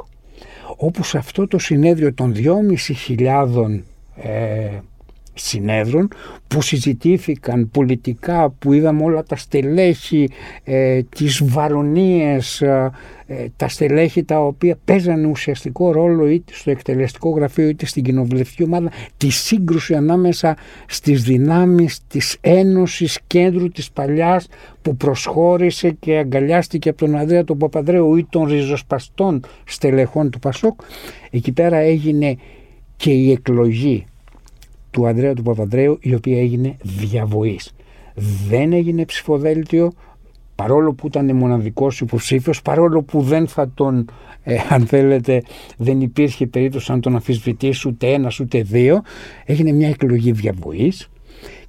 [0.77, 3.79] Όπου σε αυτό το συνέδριο των 2.500
[4.15, 4.69] ε,
[5.35, 6.07] συνέδρων
[6.47, 10.29] που συζητήθηκαν πολιτικά, που είδαμε όλα τα στελέχη,
[10.63, 12.91] ε, τις βαρονίες, ε,
[13.27, 18.63] ε, τα στελέχη τα οποία παίζανε ουσιαστικό ρόλο είτε στο εκτελεστικό γραφείο είτε στην κοινοβουλευτική
[18.63, 24.47] ομάδα, τη σύγκρουση ανάμεσα στις δυνάμεις της Ένωσης Κέντρου της Παλιάς
[24.81, 30.79] που προσχώρησε και αγκαλιάστηκε από τον Ανδρέα τον Παπαδρέου ή των ριζοσπαστών στελεχών του Πασόκ.
[31.29, 32.37] Εκεί πέρα έγινε
[32.95, 34.05] και η εκλογή
[34.95, 37.73] του Ανδρέα του Παπαδρέου η οποία έγινε διαβοής.
[38.47, 39.91] Δεν έγινε ψηφοδέλτιο
[40.55, 44.09] παρόλο που ήταν μοναδικός υποψήφιος, παρόλο που δεν θα τον,
[44.43, 45.41] ε, αν θέλετε,
[45.77, 49.01] δεν υπήρχε περίπτωση να τον αμφισβητήσει ούτε ένας ούτε δύο,
[49.45, 51.09] έγινε μια εκλογή διαβοής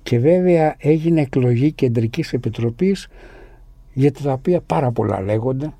[0.02, 3.08] και βέβαια έγινε εκλογή κεντρικής επιτροπής
[3.92, 5.72] για τα οποία πάρα πολλά λέγονται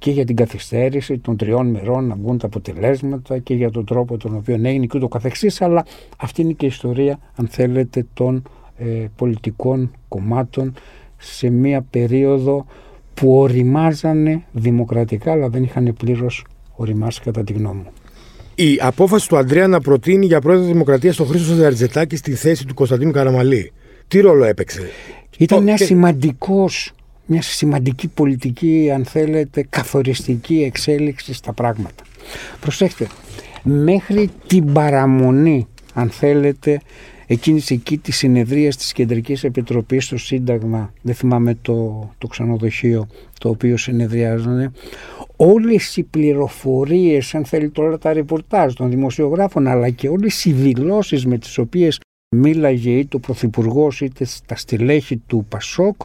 [0.00, 4.16] και για την καθυστέρηση των τριών μερών να βγουν τα αποτελέσματα και για τον τρόπο
[4.16, 5.86] τον οποίο έγινε και ούτω καθεξής, αλλά
[6.16, 8.42] αυτή είναι και η ιστορία, αν θέλετε, των
[8.76, 8.84] ε,
[9.16, 10.74] πολιτικών κομμάτων
[11.16, 12.66] σε μια περίοδο
[13.14, 16.44] που οριμάζανε δημοκρατικά, αλλά δεν είχαν πλήρως
[16.76, 17.90] οριμάσει κατά τη γνώμη μου.
[18.54, 22.66] Η απόφαση του Αντρέα να προτείνει για πρόεδρο της Δημοκρατίας τον Χρήστο Σανταριτζετάκη στη θέση
[22.66, 23.72] του Κωνσταντίνου Καραμαλή.
[24.08, 24.80] Τι ρόλο έπαιξε;
[25.38, 26.92] Ήταν ένας σημαντικός
[27.32, 32.04] μια σημαντική πολιτική, αν θέλετε, καθοριστική εξέλιξη στα πράγματα.
[32.60, 33.06] Προσέξτε,
[33.62, 36.80] μέχρι την παραμονή, αν θέλετε,
[37.26, 43.06] εκείνης εκεί της συνεδρίας της Κεντρικής Επιτροπής στο Σύνταγμα, δεν θυμάμαι το, το ξενοδοχείο
[43.40, 44.72] το οποίο συνεδριάζανε,
[45.36, 51.26] όλες οι πληροφορίες, αν θέλετε όλα τα ρεπορτάζ των δημοσιογράφων, αλλά και όλες οι δηλώσεις
[51.26, 51.98] με τις οποίες
[52.36, 55.96] μίλαγε είτε ο Πρωθυπουργός είτε στα στελέχη του Πασόκ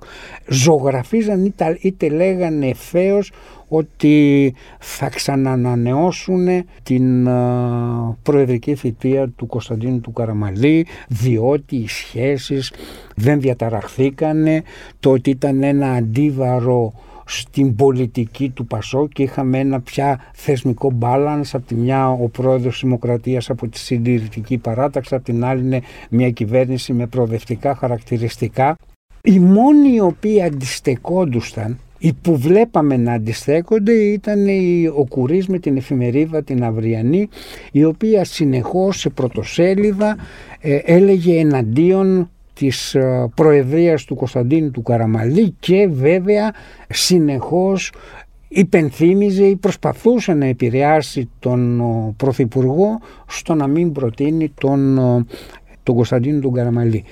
[0.48, 3.20] ζωγραφίζαν είτε, είτε λέγανε ευθέω
[3.68, 6.48] ότι θα ξανανανεώσουν
[6.84, 7.28] την
[8.24, 12.74] προεδρική θητεία του Κωνσταντίνου του Καραμαλή διότι οι σχέσεις
[13.16, 14.64] δεν διαταραχθήκανε
[15.00, 16.94] το ότι ήταν ένα αντίβαρο
[17.26, 21.50] στην πολιτική του Πασό και είχαμε ένα πια θεσμικό balance.
[21.52, 25.82] Από τη μια ο πρόεδρος της Δημοκρατίας από τη συντηρητική παράταξη από την άλλη είναι
[26.10, 28.78] μια κυβέρνηση με προοδευτικά χαρακτηριστικά.
[29.22, 34.46] Οι μόνοι οι οποίοι αντιστεκόντουσαν οι που βλέπαμε να αντιστέκονται ήταν
[34.98, 37.30] ο Κουρίς με την εφημερίδα την Αυριανή
[37.72, 40.18] η οποία συνεχώς σε πρωτοσέλιδα
[40.60, 46.54] ε, έλεγε εναντίον της ε, προεδρίας του Κωνσταντίνου του Καραμαλή και βέβαια
[46.90, 47.92] συνεχώς
[48.48, 51.82] υπενθύμιζε ή προσπαθούσε να επηρεάσει τον
[52.18, 54.96] Πρωθυπουργό στο να μην προτείνει τον,
[55.84, 57.04] τον Κωνσταντίνο του Καραμαλή.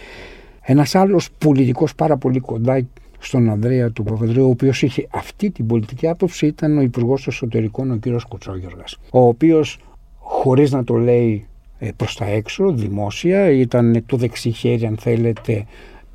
[0.62, 2.86] Ένας άλλος πολιτικός πάρα πολύ κοντά
[3.19, 7.91] στον Ανδρέα του Παπαδρέου, ο οποίος είχε αυτή την πολιτική άποψη, ήταν ο Υπουργός Εσωτερικών,
[7.91, 9.79] ο κύριος Κουτσόγιοργας, ο οποίος
[10.19, 11.53] χωρίς να το λέει ε,
[11.96, 13.50] προς τα έξω, δημόσια.
[13.50, 15.65] Ήταν το δεξί χέρι, αν θέλετε,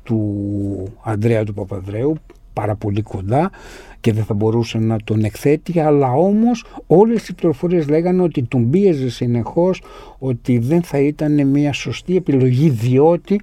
[0.03, 2.15] του Ανδρέα του Παπαδρέου,
[2.53, 3.51] πάρα πολύ κοντά
[3.99, 8.69] και δεν θα μπορούσε να τον εκθέτει, αλλά όμως όλες οι πληροφορίες λέγανε ότι τον
[8.69, 9.81] πίεζε συνεχώς
[10.19, 13.41] ότι δεν θα ήταν μια σωστή επιλογή διότι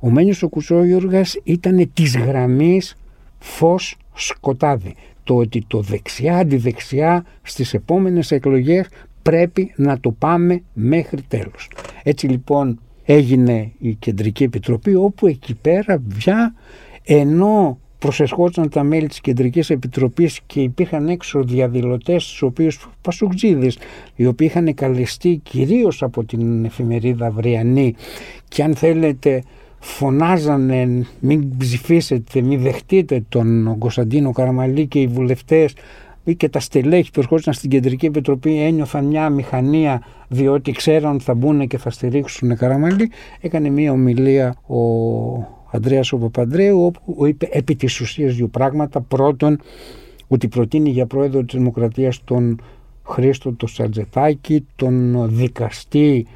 [0.00, 2.96] ο Μένιος ο Κουτσόγιοργας ήταν της γραμμής
[3.38, 4.94] φως σκοτάδι.
[5.24, 8.86] Το ότι το δεξιά αντιδεξιά στις επόμενες εκλογές
[9.30, 11.70] πρέπει να το πάμε μέχρι τέλος.
[12.02, 16.54] Έτσι λοιπόν έγινε η Κεντρική Επιτροπή όπου εκεί πέρα πια
[17.04, 23.78] ενώ προσεσχόταν τα μέλη της Κεντρικής Επιτροπής και υπήρχαν έξω διαδηλωτές στους οποίους πασουτζίδες
[24.14, 27.94] οι οποίοι είχαν καλεστεί κυρίως από την εφημερίδα Αυριανή
[28.48, 29.42] και αν θέλετε
[29.78, 35.74] φωνάζανε μην ψηφίσετε, μην δεχτείτε τον Κωνσταντίνο Καραμαλή και οι βουλευτές
[36.24, 41.24] ή και τα στελέχη που ερχόταν στην Κεντρική Επιτροπή ένιωθαν μια μηχανία διότι ξέραν ότι
[41.24, 43.10] θα μπουν και θα στηρίξουν Καραμαλή.
[43.40, 44.78] Έκανε μια ομιλία ο
[45.70, 49.00] Ανδρέας ο Παπαντρέου όπου είπε επί της ουσίας δύο πράγματα.
[49.00, 49.60] Πρώτον
[50.28, 52.60] ότι προτείνει για πρόεδρο της Δημοκρατίας τον
[53.06, 56.26] Χρήστο το Σατζετάκη, τον δικαστή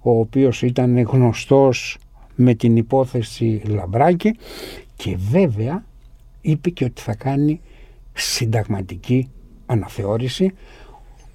[0.00, 1.98] ο οποίος ήταν γνωστός
[2.34, 4.36] με την υπόθεση Λαμπράκη
[4.96, 5.84] και βέβαια
[6.40, 7.60] είπε και ότι θα κάνει
[8.12, 9.28] συνταγματική
[9.68, 10.52] αναθεώρηση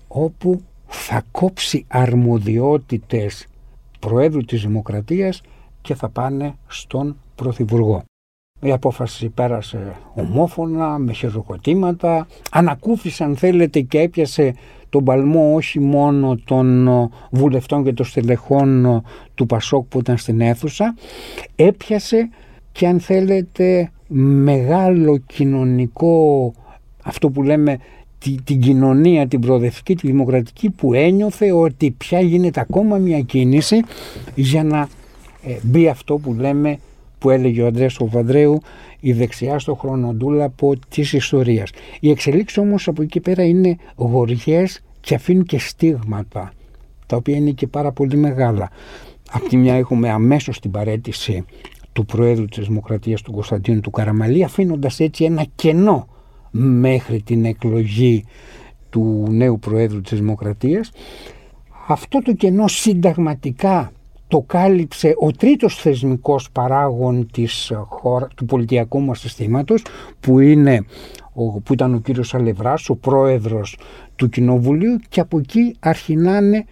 [0.08, 3.48] όπου θα κόψει αρμοδιότητες
[4.00, 5.42] Προέδρου της Δημοκρατίας
[5.82, 8.04] και θα πάνε στον Πρωθυπουργό.
[8.62, 14.56] Η απόφαση πέρασε ομόφωνα, με χειροκροτήματα, ανακούφισε αν θέλετε και έπιασε
[14.90, 16.90] τον παλμό όχι μόνο των
[17.32, 19.04] βουλευτών και των στελεχών
[19.36, 20.96] του Πασόκ που ήταν στην αίθουσα,
[21.56, 22.30] έπιασε
[22.72, 26.54] και αν θέλετε μεγάλο κοινωνικό,
[27.04, 27.78] αυτό που λέμε
[28.44, 33.82] την κοινωνία, την προοδευτική, τη δημοκρατική που ένιωθε ότι πια γίνεται ακόμα μια κίνηση
[34.36, 34.88] για να
[35.44, 36.78] ε, μπει αυτό που λέμε
[37.20, 38.62] που έλεγε ο Αντρέας Παπανδρέου
[39.00, 41.70] η δεξιά στο χρονοτούλαπο της ιστορίας.
[42.00, 46.54] Οι εξελίξεις όμως από εκεί πέρα είναι γοριές και αφήνουν και στίγματα
[47.06, 48.70] τα οποία είναι και πάρα πολύ μεγάλα.
[49.32, 51.46] Από τη μια έχουμε αμέσως την παρέτηση
[51.94, 56.08] του Προέδρου της Δημοκρατίας του Κωνσταντίνου του Καραμαλή αφήνοντας έτσι ένα κενό
[56.56, 58.26] μέχρι την εκλογή
[58.90, 60.92] του νέου Προέδρου της Δημοκρατίας.
[61.88, 63.92] Αυτό το κενό συνταγματικά
[64.28, 69.86] το κάλυψε ο τρίτος θεσμικός παράγων της χώρα, του πολιτιακού μας συστήματος
[70.20, 70.86] που, είναι,
[71.64, 73.78] που ήταν ο κύριος Αλευράς, ο πρόεδρος
[74.16, 76.66] του Κοινοβουλίου και από εκεί αρχινάνε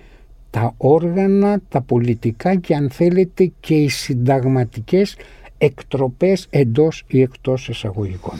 [0.50, 5.16] τα όργανα, τα πολιτικά και αν θέλετε και οι συνταγματικές
[5.58, 8.36] εκτροπές εντός ή εκτός εισαγωγικών.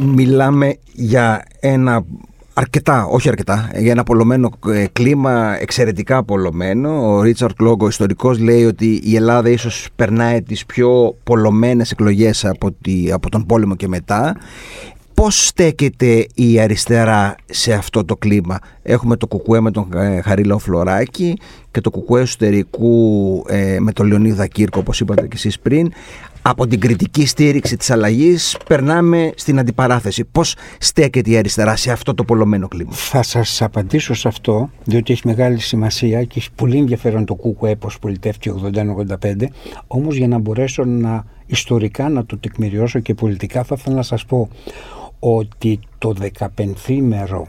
[0.00, 2.04] Μιλάμε για ένα
[2.54, 7.14] αρκετά, όχι αρκετά, για ένα απολωμένο ε, κλίμα, εξαιρετικά απολωμένο.
[7.14, 12.70] Ο Ρίτσαρτ Λόγκο, ιστορικός, λέει ότι η Ελλάδα ίσως περνάει τις πιο πολλωμένες εκλογές από,
[13.12, 14.36] από τον πόλεμο και μετά.
[15.14, 20.58] Πώς στέκεται η αριστερά σε αυτό το κλίμα; Έχουμε το κουκουέ με τον ε, Χαρίλαο
[20.58, 21.38] Φλωράκη
[21.70, 25.92] και το κουκουέ εσωτερικού ε, με τον Λεωνίδα Κύρκο όπως είπατε και εσείς πριν.
[26.44, 30.24] Από την κριτική στήριξη της αλλαγής περνάμε στην αντιπαράθεση.
[30.24, 35.12] Πώς στέκεται η αριστερά σε αυτό το πολλωμένο κλίμα; Θα σας απαντήσω σε αυτό, διότι
[35.12, 38.52] έχει μεγάλη σημασία και έχει πολύ ενδιαφέρον το κουκουέ πώς πολιτεύτηκε
[39.20, 39.46] 81-85.
[39.86, 44.24] Όμως για να μπορέσω να ιστορικά να το τεκμηριώσω και πολιτικά θα ήθελα να σας
[44.24, 44.48] πω
[45.18, 46.14] ότι το
[46.56, 47.46] 15 μέρο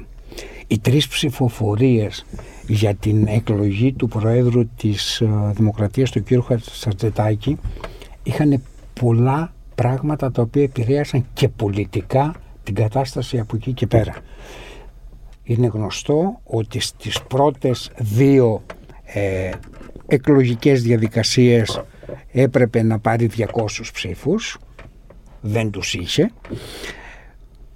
[0.67, 2.25] οι τρεις ψηφοφορίες
[2.67, 6.27] για την εκλογή του Προέδρου της ε, Δημοκρατίας του κ.
[6.71, 7.58] Σατζετάκη
[8.23, 8.62] είχαν
[8.99, 14.15] πολλά πράγματα τα οποία επηρέασαν και πολιτικά την κατάσταση από εκεί και πέρα.
[15.43, 18.63] Είναι γνωστό ότι στις πρώτες δύο
[19.03, 19.51] ε,
[20.08, 21.84] εκλογικές διαδικασίες
[22.32, 23.45] έπρεπε να πάρει 200
[23.93, 24.58] ψήφους,
[25.41, 26.32] δεν τους είχε.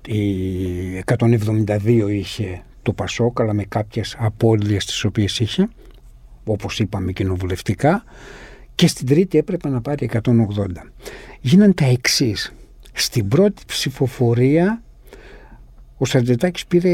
[0.08, 5.69] Η 172 είχε το Πασόκ αλλά με κάποιες απώλειες τις οποίες είχε
[6.43, 8.03] όπως είπαμε κοινοβουλευτικά
[8.77, 10.21] και στην τρίτη έπρεπε να πάρει 180.
[11.41, 12.53] Γίνανε τα εξής.
[12.93, 14.81] Στην πρώτη ψηφοφορία
[15.97, 16.93] ο Σαρτζετάκης πήρε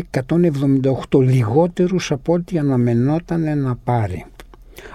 [1.09, 4.25] 178 λιγότερους από ό,τι αναμενόταν να πάρει.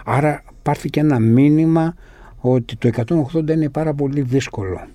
[0.05, 1.95] Άρα πάρθηκε ένα μήνυμα
[2.41, 2.91] ότι το
[3.33, 4.87] 180 είναι πάρα πολύ δύσκολο.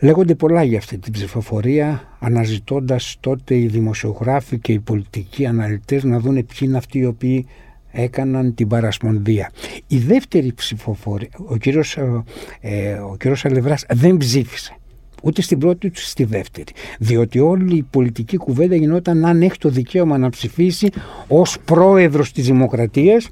[0.00, 6.18] Λέγονται πολλά για αυτή την ψηφοφορία, αναζητώντας τότε οι δημοσιογράφοι και οι πολιτικοί αναλυτές να
[6.18, 7.46] δουν ποιοι είναι αυτοί οι οποίοι
[7.92, 9.50] έκαναν την παρασπονδία.
[9.86, 12.22] Η δεύτερη ψηφοφορία, ο κύριος, ε,
[12.60, 14.76] ε ο κύριος Αλευράς δεν ψήφισε.
[15.22, 16.72] Ούτε στην πρώτη ούτε στη δεύτερη.
[16.98, 20.88] Διότι όλη η πολιτική κουβέντα γινόταν αν έχει το δικαίωμα να ψηφίσει
[21.28, 23.28] ως πρόεδρος της Δημοκρατίας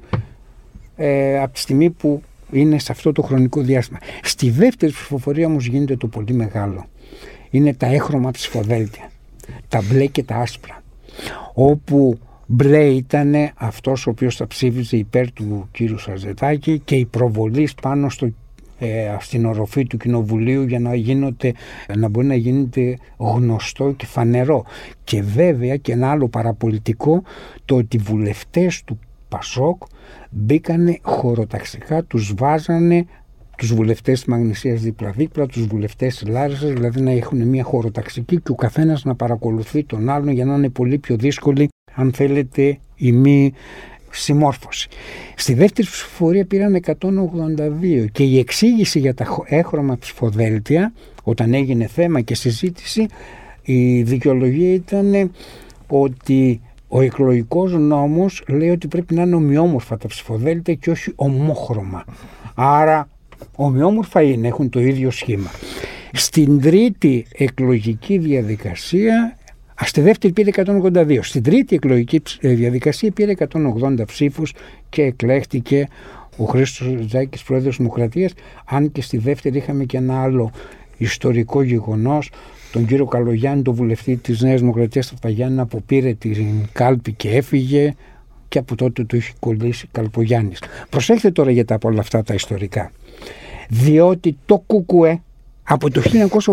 [0.95, 2.21] ε, από τη στιγμή που
[2.51, 3.99] είναι σε αυτό το χρονικό διάστημα.
[4.21, 6.85] Στη δεύτερη ψηφοφορία όμως γίνεται το πολύ μεγάλο.
[7.49, 9.11] Είναι τα έχρωμα ψηφοδέλτια.
[9.67, 10.83] Τα μπλε και τα άσπρα.
[11.53, 12.19] Όπου
[12.51, 18.09] μπλε ήταν αυτός ο οποίος θα ψήφιζε υπέρ του κύριου Σαζετάκη και η προβολή πάνω
[18.09, 18.29] στο
[18.79, 21.53] ε, στην οροφή του Κοινοβουλίου για να, γίνονται,
[21.97, 24.65] να μπορεί να γίνεται γνωστό και φανερό.
[25.03, 27.23] Και βέβαια και ένα άλλο παραπολιτικό
[27.65, 29.83] το ότι οι βουλευτές του Πασόκ
[30.29, 33.05] μπήκανε χωροταξικά, τους βάζανε
[33.57, 38.51] τους βουλευτές της Μαγνησίας δίπλα-δίπλα, τους βουλευτές της Λάρισας, δηλαδή να έχουν μια χωροταξική και
[38.51, 43.11] ο καθένας να παρακολουθεί τον άλλον για να είναι πολύ πιο δύσκολη, αν θέλετε, η
[43.11, 43.53] μη
[44.09, 44.87] συμμόρφωση.
[45.35, 52.21] Στη δεύτερη ψηφοφορία πήραν 182 και η εξήγηση για τα έχρωμα ψηφοδέλτια, όταν έγινε θέμα
[52.21, 53.05] και συζήτηση,
[53.63, 55.31] Η δικαιολογία ήταν
[55.87, 62.05] ότι ο εκλογικός νόμος λέει ότι πρέπει να είναι ομοιόμορφα τα ψηφοδέλτια και όχι ομόχρωμα.
[62.55, 63.09] Άρα
[63.55, 65.51] ομοιόμορφα είναι, έχουν το ίδιο σχήμα.
[66.13, 69.40] Στην τρίτη εκλογική διαδικασία, α,
[69.85, 71.19] στη δεύτερη πήρε 182.
[71.21, 74.53] Στην τρίτη εκλογική ε, διαδικασία πήρε 180 ψήφους
[74.89, 75.87] και εκλέχτηκε
[76.37, 78.33] ο Χρήστος Ζάκης πρόεδρος Δημοκρατίας,
[78.65, 80.51] αν και στη δεύτερη είχαμε και ένα άλλο
[80.97, 82.31] ιστορικό γεγονός
[82.71, 87.29] τον κύριο Καλογιάννη, τον βουλευτή της Νέας Δημοκρατίας του Παγιάννα που πήρε την κάλπη και
[87.29, 87.93] έφυγε
[88.47, 90.59] και από τότε του είχε κολλήσει Καλπογιάννης.
[90.89, 92.91] Προσέξτε τώρα για τα από όλα αυτά τα ιστορικά.
[93.69, 95.21] Διότι το ΚΚΕ
[95.63, 96.01] από το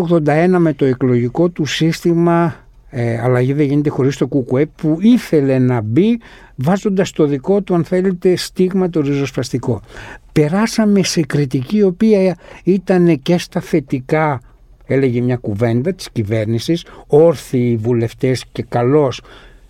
[0.09, 2.55] 1981 με το εκλογικό του σύστημα
[2.89, 6.19] ε, αλλαγή δεν γίνεται χωρίς το ΚΚΕ που ήθελε να μπει
[6.55, 9.81] βάζοντας το δικό του αν θέλετε στίγμα το ριζοσπαστικό.
[10.31, 14.41] Περάσαμε σε κριτική η οποία ήταν και στα θετικά
[14.85, 19.21] έλεγε μια κουβέντα της κυβέρνησης, όρθιοι βουλευτές και καλώς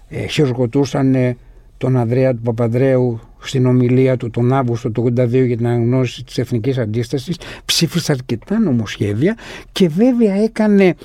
[0.09, 1.37] ε, χειροκροτούσαν ε,
[1.77, 6.37] τον Ανδρέα του Παπαδρέου στην ομιλία του τον Αύγουστο του 1982 για την αναγνώριση της
[6.37, 9.37] εθνικής αντίστασης, ψήφισε αρκετά νομοσχέδια
[9.71, 10.95] και βέβαια έκανε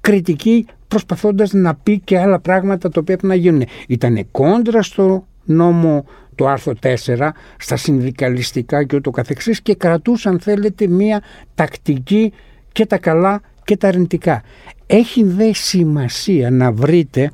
[0.00, 3.64] κριτική προσπαθώντας να πει και άλλα πράγματα τα οποία πρέπει να γίνουν.
[3.88, 10.86] Ήταν κόντρα στο νόμο το άρθρο 4 στα συνδικαλιστικά και ούτω καθεξής και κρατούσαν θέλετε
[10.86, 11.22] μία
[11.54, 12.32] τακτική
[12.72, 14.42] και τα καλά και τα αρνητικά.
[14.86, 17.30] Έχει δε σημασία να βρείτε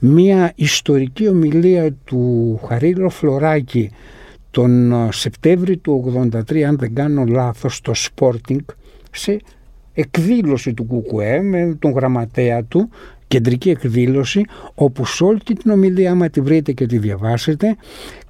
[0.00, 3.90] μία ιστορική ομιλία του Χαρίλο Φλωράκη
[4.50, 8.64] τον ε, Σεπτέμβρη του 83 αν δεν κάνω λάθος στο Sporting
[9.10, 9.40] σε
[9.94, 12.88] εκδήλωση του ΚΚΕ με τον γραμματέα του
[13.26, 17.76] κεντρική εκδήλωση όπου σε όλη την ομιλία άμα τη βρείτε και τη διαβάσετε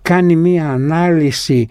[0.02, 1.68] κάνει μία ανάλυση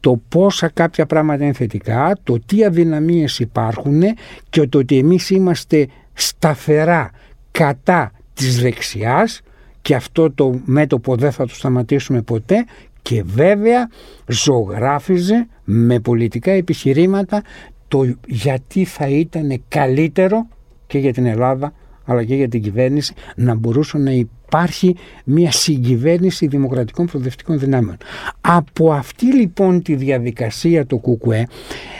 [0.00, 4.02] το πόσα κάποια πράγματα είναι θετικά, το τι αδυναμίες υπάρχουν
[4.50, 7.10] και το ότι εμείς είμαστε σταθερά
[7.50, 9.40] κατά της δεξιάς
[9.82, 12.64] και αυτό το μέτωπο δεν θα το σταματήσουμε ποτέ
[13.02, 13.88] και βέβαια
[14.26, 17.42] ζωγράφιζε με πολιτικά επιχειρήματα
[17.88, 20.48] το γιατί θα ήταν καλύτερο
[20.86, 21.72] και για την Ελλάδα
[22.04, 27.96] αλλά και για την κυβέρνηση να μπορούσε να υπάρχει μια συγκυβέρνηση δημοκρατικών προοδευτικών δυνάμεων.
[28.40, 31.46] Από αυτή λοιπόν τη διαδικασία το ΚΚΕ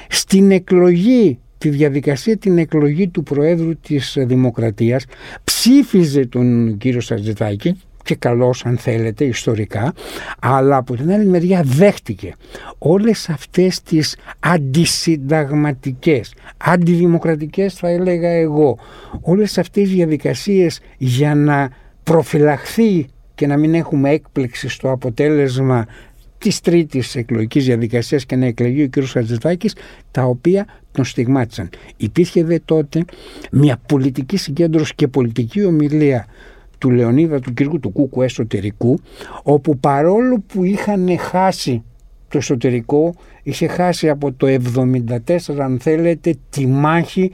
[0.08, 5.04] στην εκλογή τη διαδικασία την εκλογή του Προέδρου της Δημοκρατίας
[5.44, 9.92] ψήφιζε τον κύριο Σαρτζετάκη και καλός αν θέλετε ιστορικά
[10.40, 12.34] αλλά από την άλλη μεριά δέχτηκε
[12.78, 18.78] όλες αυτές τις αντισυνταγματικές αντιδημοκρατικές θα έλεγα εγώ
[19.20, 21.70] όλες αυτές τις διαδικασίες για να
[22.02, 25.86] προφυλαχθεί και να μην έχουμε έκπληξη στο αποτέλεσμα
[26.38, 29.04] της τρίτης εκλογικής διαδικασίας και να εκλεγεί ο κ.
[29.04, 29.74] Χατζηδάκης
[30.10, 31.68] τα οποία τον στιγμάτισαν.
[31.96, 33.04] Υπήρχε δε τότε
[33.52, 36.26] μια πολιτική συγκέντρωση και πολιτική ομιλία
[36.78, 38.98] του Λεωνίδα του Κύρκου του Κούκου εσωτερικού
[39.42, 41.82] όπου παρόλο που είχαν χάσει
[42.28, 47.32] το εσωτερικό είχε χάσει από το 74 αν θέλετε τη μάχη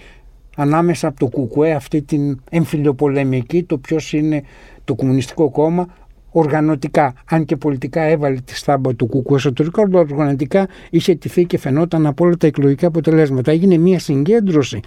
[0.57, 4.43] ανάμεσα από το ΚΚΕ αυτή την εμφυλιοπολεμική το ποιος είναι
[4.85, 5.87] το Κομμουνιστικό Κόμμα
[6.35, 11.59] οργανωτικά, αν και πολιτικά έβαλε τη στάμπα του Κούκου εσωτερικά, αλλά οργανωτικά είχε τηθεί και
[11.59, 13.51] φαινόταν από όλα τα εκλογικά αποτελέσματα.
[13.51, 14.81] Έγινε μια συγκέντρωση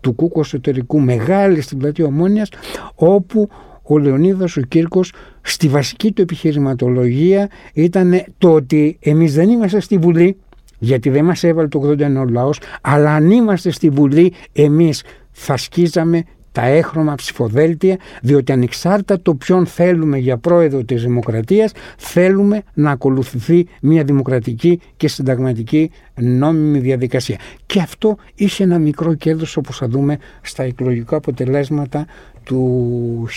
[0.00, 2.48] του Κούκου εσωτερικού μεγάλη στην πλατεία Ομόνιας,
[2.94, 3.48] όπου
[3.86, 9.98] ο Λεωνίδας ο Κύρκος στη βασική του επιχειρηματολογία ήταν το ότι εμείς δεν είμαστε στη
[9.98, 10.36] Βουλή,
[10.78, 15.56] γιατί δεν μας έβαλε το 81 ο λαός, αλλά αν είμαστε στη Βουλή εμείς θα
[15.56, 16.22] σκίζαμε
[16.54, 23.66] τα έχρωμα ψηφοδέλτια, διότι ανεξάρτητα το ποιον θέλουμε για πρόεδρο της Δημοκρατίας, θέλουμε να ακολουθηθεί
[23.82, 27.38] μια δημοκρατική και συνταγματική νόμιμη διαδικασία.
[27.66, 32.06] Και αυτό είχε ένα μικρό κέρδος όπως θα δούμε στα εκλογικά αποτελέσματα
[32.44, 33.28] του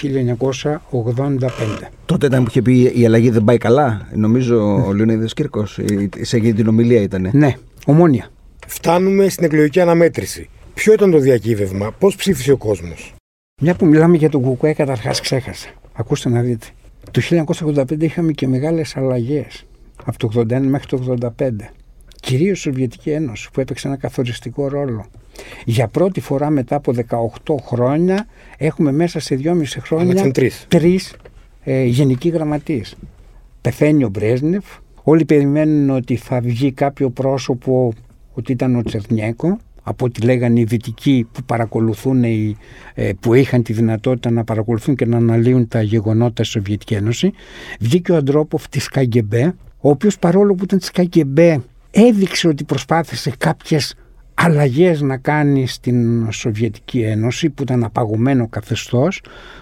[0.91, 1.89] 1985.
[2.06, 5.80] Τότε ήταν που είχε πει η αλλαγή δεν πάει καλά, νομίζω ο Λεωνίδης Κύρκος,
[6.22, 7.30] σε εκείνη την ομιλία ήταν.
[7.34, 7.54] Ναι,
[7.86, 8.30] ομόνια.
[8.67, 10.50] Φτάνουμε στην εκλογική αναμέτρηση.
[10.74, 13.13] Ποιο ήταν το διακύβευμα, πώς ψήφισε ο κόσμος;
[13.62, 15.70] Μια που μιλάμε για τον Κουκουέ, καταρχάς ξέχασα.
[15.93, 16.65] Ακούστε να δείτε.
[17.12, 19.65] Το 1985 είχαμε και μεγάλες αλλαγές.
[20.06, 21.74] Από το 81 μέχρι το 85.
[22.19, 25.06] Κυρίως η Σοβιετική Ένωση που έπαιξε ένα καθοριστικό ρόλο.
[25.65, 26.93] Για πρώτη φορά μετά από
[27.43, 30.32] 18 χρόνια έχουμε μέσα σε 2,5 χρόνια
[30.68, 31.15] τρεις
[31.63, 32.95] ε, γενικοί γραμματείς.
[33.61, 34.65] Πεθαίνει ο Μπρέσνεφ.
[35.03, 37.93] Όλοι περιμένουν ότι θα βγει κάποιο πρόσωπο
[38.34, 42.53] ότι ήταν ο Τσερνιέκο από ό,τι λέγανε οι δυτικοί που παρακολουθούν, ε,
[43.20, 47.32] που είχαν τη δυνατότητα να παρακολουθούν και να αναλύουν τα γεγονότα στη Σοβιετική Ένωση.
[47.80, 51.61] Βγήκε ο Αντρόποφ της ΚΑΓΚΕΜΠΕ, ο οποίος παρόλο που ήταν της ΚΑΓΚΕΜΠΕ
[51.92, 53.96] έδειξε ότι προσπάθησε κάποιες
[54.34, 59.22] αλλαγές να κάνει στην Σοβιετική Ένωση που ήταν απαγωμένο καθεστώς,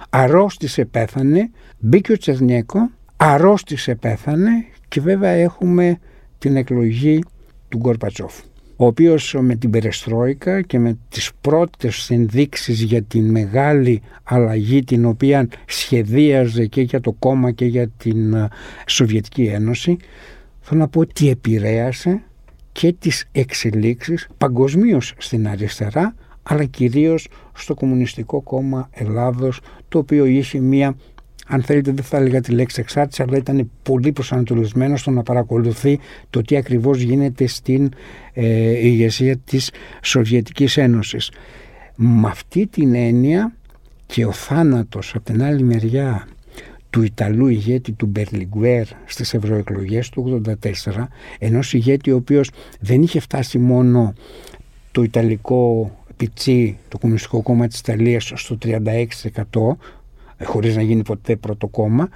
[0.10, 1.50] αρρώστησε πέθανε,
[1.80, 4.52] μπήκε ο Τσερνιέκο, αρρώστησε πέθανε.
[4.88, 6.00] Και βέβαια έχουμε
[6.38, 7.24] την εκλογή
[7.70, 8.34] του Γκορπατσόφ
[8.76, 15.06] ο οποίος με την Περεστρόικα και με τις πρώτες ενδείξεις για την μεγάλη αλλαγή την
[15.06, 18.48] οποία σχεδίαζε και για το κόμμα και για την ε,
[18.88, 19.98] Σοβιετική Ένωση
[20.68, 22.24] θέλω να πω ότι επηρέασε
[22.72, 30.60] και τις εξελίξεις παγκοσμίως στην αριστερά αλλά κυρίως στο Κομμουνιστικό Κόμμα Ελλάδος το οποίο είχε
[30.60, 30.96] μια
[31.48, 36.00] αν θέλετε δεν θα έλεγα τη λέξη εξάρτηση, αλλά ήταν πολύ προσανατολισμένο στο να παρακολουθεί
[36.30, 37.92] το τι ακριβώς γίνεται στην
[38.34, 41.32] ε, ηγεσία της Σοβιετικής Ένωσης.
[41.96, 43.56] Με αυτή την έννοια
[44.06, 46.28] και ο θάνατος από την άλλη μεριά
[46.96, 51.08] του Ιταλού ηγέτη του Μπερλιγκουέρ στις ευρωεκλογές του 1984,
[51.40, 54.14] ενός ηγέτη ο οποίος δεν είχε φτάσει μόνο
[54.92, 59.78] το Ιταλικό πιτσί, το Κομμουνιστικό Κόμμα της Ιταλίας στο 36%
[60.44, 62.10] χωρίς να γίνει ποτέ πρώτο κόμμα,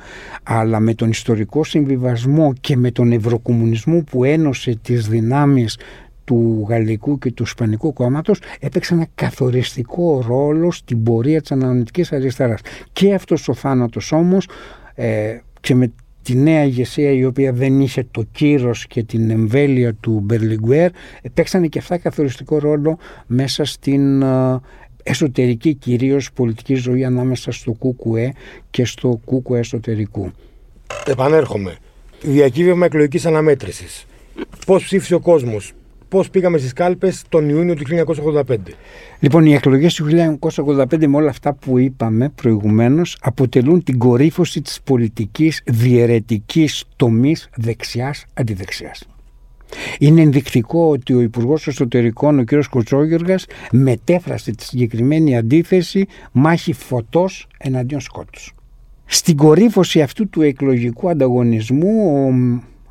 [0.43, 5.77] αλλά με τον ιστορικό συμβιβασμό και με τον ευρωκομμουνισμό που ένωσε τις δυνάμεις
[6.30, 12.59] του Γαλλικού και του Ισπανικού κόμματος έπαιξε ένα καθοριστικό ρόλο στην πορεία της αναλυτικής αριστεράς.
[12.93, 14.47] Και αυτός ο θάνατος όμως
[14.95, 19.93] ε, και με τη νέα ηγεσία η οποία δεν είχε το κύρος και την εμβέλεια
[19.93, 20.91] του Μπερλιγκουέρ
[21.34, 24.59] παίξανε και αυτά καθοριστικό ρόλο μέσα στην ε,
[25.03, 28.34] εσωτερική κυρίως πολιτική ζωή ανάμεσα στο ΚΚΕ
[28.69, 30.32] και στο ΚΚΕ εσωτερικού.
[31.05, 31.77] Επανέρχομαι.
[32.21, 34.05] Διακύβευμα εκλογικής αναμέτρησης.
[34.65, 35.73] Πώς ψήφισε ο κόσμος,
[36.10, 38.57] πώς πήγαμε στις κάλπες τον Ιούνιο του 1985.
[39.20, 44.82] Λοιπόν, οι εκλογές του 1985 με όλα αυτά που είπαμε προηγουμένως αποτελούν την κορύφωση της
[44.84, 48.95] πολιτικής διαιρετικής τομής δεξιά-αντιδεξιά.
[49.99, 52.49] Είναι ενδεικτικό ότι ο Υπουργός Εσωτερικών, ο κ.
[52.70, 53.36] Κοτσόγεργα,
[53.72, 58.53] μετέφρασε τη συγκεκριμένη αντίθεση μάχη φωτός εναντίον σκότους.
[59.05, 62.26] Στην κορύφωση αυτού του εκλογικού ανταγωνισμού,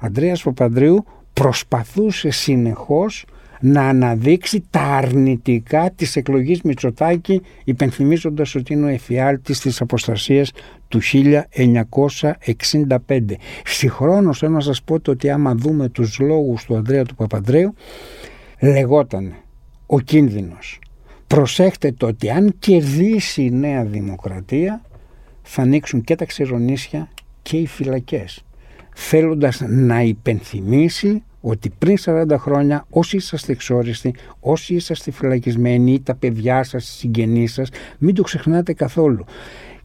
[0.01, 1.05] ο Ανδρέας Παπανδρέου
[1.39, 3.25] προσπαθούσε συνεχώς
[3.61, 10.53] να αναδείξει τα αρνητικά της εκλογής Μητσοτάκη υπενθυμίζοντας ότι είναι ο εφιάλτης της αποστασίας
[10.89, 13.37] του 1965.
[13.65, 17.75] Συγχρόνως θέλω να σας πω ότι άμα δούμε τους λόγους του Ανδρέα του Παπανδρέου
[18.61, 19.35] λεγόταν
[19.87, 20.79] ο κίνδυνος.
[21.27, 24.83] Προσέχτε το ότι αν κερδίσει η Νέα Δημοκρατία
[25.43, 27.09] θα ανοίξουν και τα ξερονίσια
[27.43, 28.43] και οι φυλακές
[28.95, 36.15] θέλοντας να υπενθυμίσει ότι πριν 40 χρόνια όσοι είσαστε εξόριστοι, όσοι είσαστε φυλακισμένοι ή τα
[36.15, 37.69] παιδιά σας, οι συγγενείς σας,
[37.99, 39.25] μην το ξεχνάτε καθόλου.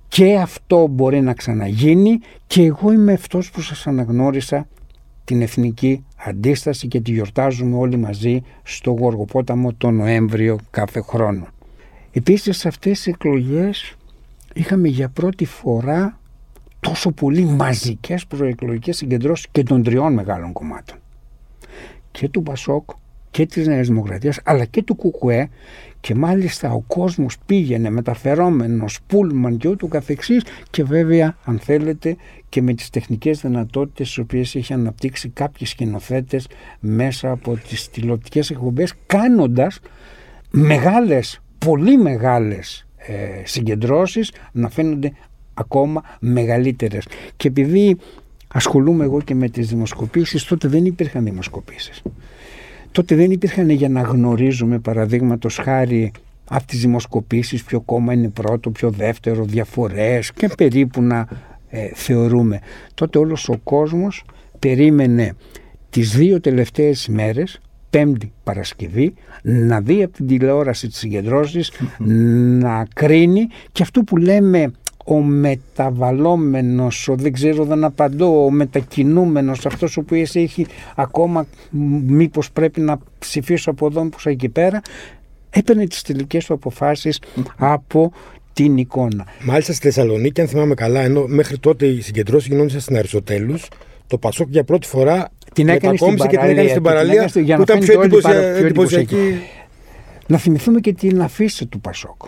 [0.07, 4.67] Και αυτό μπορεί να ξαναγίνει και εγώ είμαι αυτός που σας αναγνώρισα
[5.23, 11.47] την εθνική αντίσταση και τη γιορτάζουμε όλοι μαζί στο Γοργοπόταμο το Νοέμβριο κάθε χρόνο.
[12.11, 13.95] Επίσης σε αυτές τις εκλογές
[14.53, 16.19] είχαμε για πρώτη φορά
[16.79, 20.97] τόσο πολύ μαζικές προεκλογικές συγκεντρώσεις και των τριών μεγάλων κομμάτων
[22.13, 22.89] και του Μπασόκ
[23.31, 25.49] και της Νέας Δημοκρατίας αλλά και του Κουκουέ
[25.99, 32.15] και μάλιστα ο κόσμος πήγαινε μεταφερόμενος πούλμαν και ούτω καθεξής και βέβαια αν θέλετε
[32.49, 36.47] και με τις τεχνικές δυνατότητες τις οποίες είχε αναπτύξει κάποιοι σκηνοθέτες
[36.79, 39.79] μέσα από τις τηλεοπτικές εκπομπές κάνοντας
[40.51, 45.11] μεγάλες, πολύ μεγάλες ε, συγκεντρώσεις να φαίνονται
[45.53, 47.07] ακόμα μεγαλύτερες.
[47.35, 47.97] Και επειδή
[48.53, 52.01] ασχολούμαι εγώ και με τις δημοσκοπήσεις, τότε δεν υπήρχαν δημοσκοπήσεις.
[52.91, 56.11] Τότε δεν υπήρχαν για να γνωρίζουμε παραδείγματος χάρη
[56.49, 61.27] από τις δημοσκοπήσεις ποιο κόμμα είναι πρώτο, ποιο δεύτερο, διαφορές και περίπου να
[61.69, 62.59] ε, θεωρούμε.
[62.93, 64.23] Τότε όλος ο κόσμος
[64.59, 65.33] περίμενε
[65.89, 71.71] τις δύο τελευταίες μέρες Πέμπτη Παρασκευή να δει από την τηλεόραση τις συγκεντρώσεις,
[72.59, 74.71] να κρίνει και αυτό που λέμε
[75.03, 81.45] ο μεταβαλλόμενος, ο δεν ξέρω δεν απαντώ, ο μετακινούμενος, αυτός ο οποίος έχει ακόμα
[82.07, 84.81] μήπως πρέπει να ψηφίσω από εδώ μήπως εκεί πέρα,
[85.49, 87.21] έπαιρνε τις τελικές του αποφάσεις
[87.57, 88.11] από
[88.53, 89.25] την εικόνα.
[89.43, 93.67] Μάλιστα στη Θεσσαλονίκη, αν θυμάμαι καλά, ενώ μέχρι τότε οι συγκεντρώσει γινόντουσαν στην Αριστοτέλους,
[94.07, 97.79] το Πασόκ για πρώτη φορά την έκανε στην και την έκανε στην παραλία, που ήταν
[97.79, 98.01] πιο
[98.57, 99.39] εντυπωσιακή.
[100.27, 102.21] Να θυμηθούμε και την αφήση του Πασόκ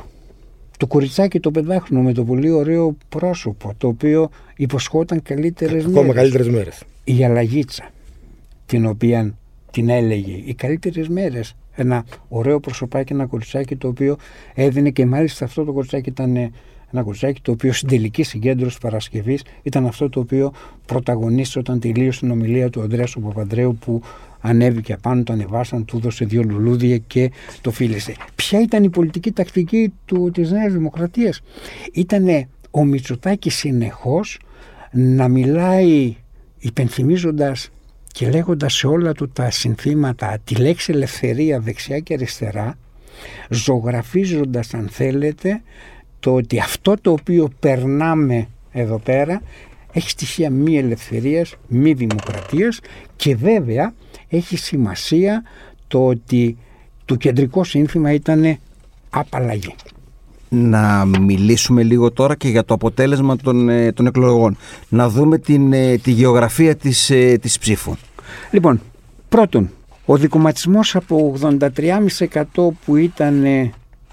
[0.77, 6.15] το κοριτσάκι το πεντάχρονο με το πολύ ωραίο πρόσωπο το οποίο υποσχόταν καλύτερες Ακόμα μέρες.
[6.15, 6.83] καλύτερες μέρες.
[7.03, 7.89] Η αλλαγίτσα
[8.65, 9.33] την οποία
[9.71, 14.15] την έλεγε οι καλύτερες μέρες ένα ωραίο προσωπάκι, ένα κοριτσάκι το οποίο
[14.53, 16.35] έδινε και μάλιστα αυτό το κοριτσάκι ήταν
[16.91, 20.51] ένα κοριτσάκι το οποίο στην τελική συγκέντρωση Παρασκευής ήταν αυτό το οποίο
[20.85, 24.01] πρωταγωνίστησε όταν τελείωσε την ομιλία του Ανδρέας Παπανδρέου που
[24.45, 27.31] ανέβηκε απάνω, το ανεβάσαν, του έδωσε δύο λουλούδια και
[27.61, 28.13] το φίλεσε.
[28.35, 31.41] Ποια ήταν η πολιτική τακτική του, της Νέας Δημοκρατίας;
[31.93, 34.39] Ήτανε ο Μητσοτάκης συνεχώς
[34.91, 36.15] να μιλάει
[36.59, 37.69] υπενθυμίζοντας
[38.11, 42.77] και λέγοντας σε όλα του τα συνθήματα τη λέξη ελευθερία δεξιά και αριστερά
[43.49, 45.61] ζωγραφίζοντας αν θέλετε
[46.19, 49.41] το ότι αυτό το οποίο περνάμε εδώ πέρα
[49.91, 52.79] έχει στοιχεία μη ελευθερίας, μη δημοκρατίας
[53.15, 53.93] και βέβαια
[54.35, 55.43] έχει σημασία
[55.87, 56.57] το ότι
[57.05, 58.57] το κεντρικό σύνθημα ήταν
[59.09, 59.75] απαλλαγή.
[60.49, 64.57] Να μιλήσουμε λίγο τώρα και για το αποτέλεσμα των, ε, των εκλογών.
[64.89, 67.95] Να δούμε την, ε, τη γεωγραφία της, ε, της ψήφου.
[68.51, 68.81] Λοιπόν,
[69.29, 69.69] πρώτον,
[70.05, 73.43] ο δικοματισμός από 83,5% που ήταν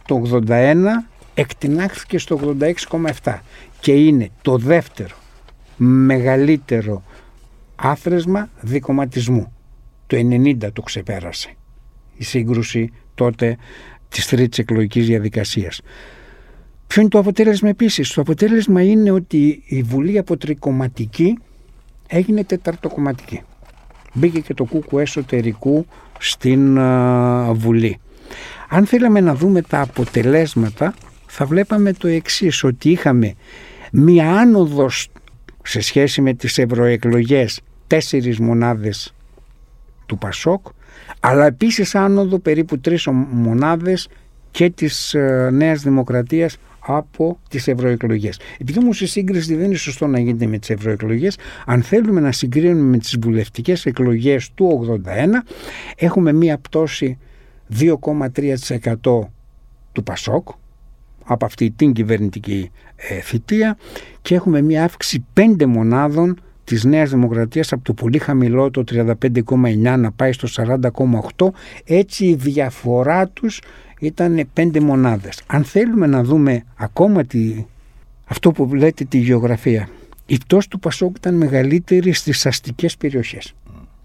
[0.06, 3.42] το 81 εκτινάχθηκε στο 86,7%
[3.80, 5.14] και είναι το δεύτερο
[5.76, 7.02] μεγαλύτερο
[7.76, 9.52] άθρεσμα δικοματισμού.
[10.12, 11.54] Το 90 το ξεπέρασε
[12.16, 13.56] η σύγκρουση τότε
[14.08, 15.80] της τρίτης εκλογικής διαδικασίας.
[16.86, 21.38] Ποιο είναι το αποτέλεσμα επίσης; Το αποτέλεσμα είναι ότι η Βουλή από τρικομματική
[22.06, 23.42] έγινε τεταρτοκομματική.
[24.12, 25.86] Μπήκε και το κούκου εσωτερικού
[26.18, 26.78] στην
[27.52, 27.98] Βουλή.
[28.68, 30.94] Αν θέλαμε να δούμε τα αποτελέσματα
[31.26, 33.34] θα βλέπαμε το εξής ότι είχαμε
[33.92, 35.08] μία άνοδος
[35.62, 39.14] σε σχέση με τις ευρωεκλογές τέσσερις μονάδες
[40.12, 40.66] του Πασόκ
[41.20, 44.08] αλλά επίσης άνοδο περίπου τρεις μονάδες
[44.50, 46.56] και της ε, Νέας Δημοκρατίας
[46.86, 48.40] από τις ευρωεκλογές.
[48.58, 52.32] Επειδή όμως η σύγκριση δεν είναι σωστό να γίνεται με τις ευρωεκλογές, αν θέλουμε να
[52.32, 55.42] συγκρίνουμε με τις βουλευτικές εκλογές του 81,
[55.96, 57.18] έχουμε μία πτώση
[57.80, 59.20] 2,3%
[59.92, 60.48] του Πασόκ,
[61.24, 63.78] από αυτή την κυβερνητική ε, θητεία
[64.22, 66.40] και έχουμε μια αύξηση 5 μονάδων
[66.72, 70.48] της Νέας Δημοκρατίας από το πολύ χαμηλό το 35,9 να πάει στο
[71.36, 71.46] 40,8
[71.84, 73.60] έτσι η διαφορά τους
[74.00, 75.42] ήταν 5 μονάδες.
[75.46, 77.64] Αν θέλουμε να δούμε ακόμα τη,
[78.24, 79.88] αυτό που λέτε τη γεωγραφία
[80.26, 83.54] η πτώση του Πασόκ ήταν μεγαλύτερη στις αστικές περιοχές.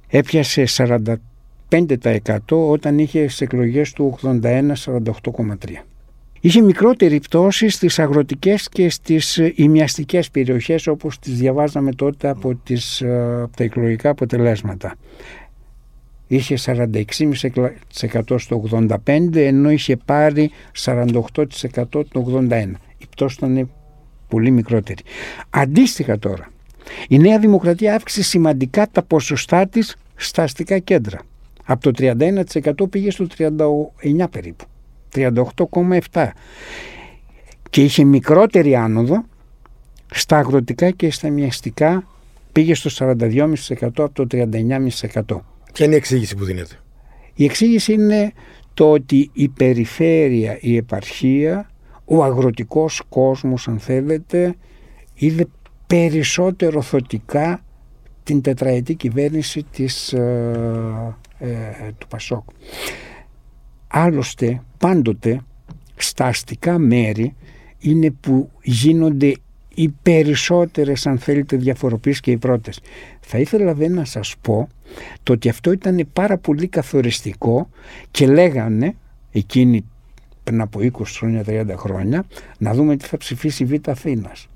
[0.08, 5.87] Έπιασε 45% όταν είχε στις εκλογές του 81 48,3%.
[6.48, 12.56] Είχε μικρότερη πτώση στις αγροτικές και στις ε, ημιαστικές περιοχές όπως τις διαβάζαμε τότε από,
[12.56, 14.96] τις, ε, από τα εκλογικά αποτελέσματα.
[16.28, 18.64] Είχε 46,5% στο
[19.06, 20.52] 85 ενώ είχε πάρει
[20.86, 21.10] 48%
[21.90, 22.72] το 81.
[22.98, 23.70] Η πτώση ήταν
[24.28, 25.04] πολύ μικρότερη.
[25.50, 26.52] Αντίστοιχα τώρα,
[27.08, 31.20] η Νέα Δημοκρατία αύξησε σημαντικά τα ποσοστά της στα αστικά κέντρα.
[31.66, 34.66] Από το 31% πήγε στο 39% περίπου.
[35.16, 36.30] 38,7
[37.70, 39.26] και είχε μικρότερη άνοδο
[40.12, 42.08] στα αγροτικά και στα μιαστικά
[42.52, 45.40] πήγε στο 42,5% από το 39,5%.
[45.74, 46.76] Ποια είναι η εξήγηση που δίνεται;
[47.34, 48.32] Η εξήγηση είναι
[48.74, 51.70] το ότι η περιφέρεια, η επαρχία,
[52.06, 54.56] ο αγροτικός κόσμος αν θέλετε
[55.14, 55.48] είδε
[55.88, 57.62] περισσότερο θωτικά
[58.24, 61.48] την τετραετή κυβέρνηση της, ε, ε,
[61.98, 62.44] του Πασόκ.
[63.88, 65.42] Άλλωστε πάντοτε
[65.96, 67.36] στα αστικά μέρη
[67.80, 69.34] είναι που γίνονται
[69.74, 72.80] οι περισσότερες αν θέλετε διαφοροποίησεις και οι πρώτες.
[73.20, 74.68] Θα ήθελα δεν να σας πω
[75.24, 77.70] το ότι αυτό ήταν πάρα πολύ καθοριστικό
[78.12, 78.96] και λέγανε
[79.32, 79.86] εκείνοι
[80.44, 82.26] πριν από 20 χρόνια, 30 χρόνια
[82.58, 84.48] να δούμε τι θα ψηφίσει η Β' Αθήνας.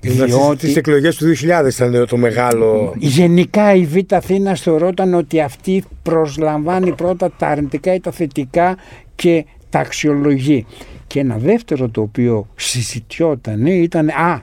[0.00, 0.58] Διότι...
[0.58, 2.94] Στις εκλογές του 2000 ήταν το μεγάλο...
[2.98, 8.76] Γενικά η Β' Αθήνα θεωρόταν ότι αυτή προσλαμβάνει πρώτα τα αρνητικά ή τα θετικά
[9.14, 10.66] και τα αξιολογεί.
[11.06, 14.42] Και ένα δεύτερο το οποίο συζητιόταν ήταν «Α,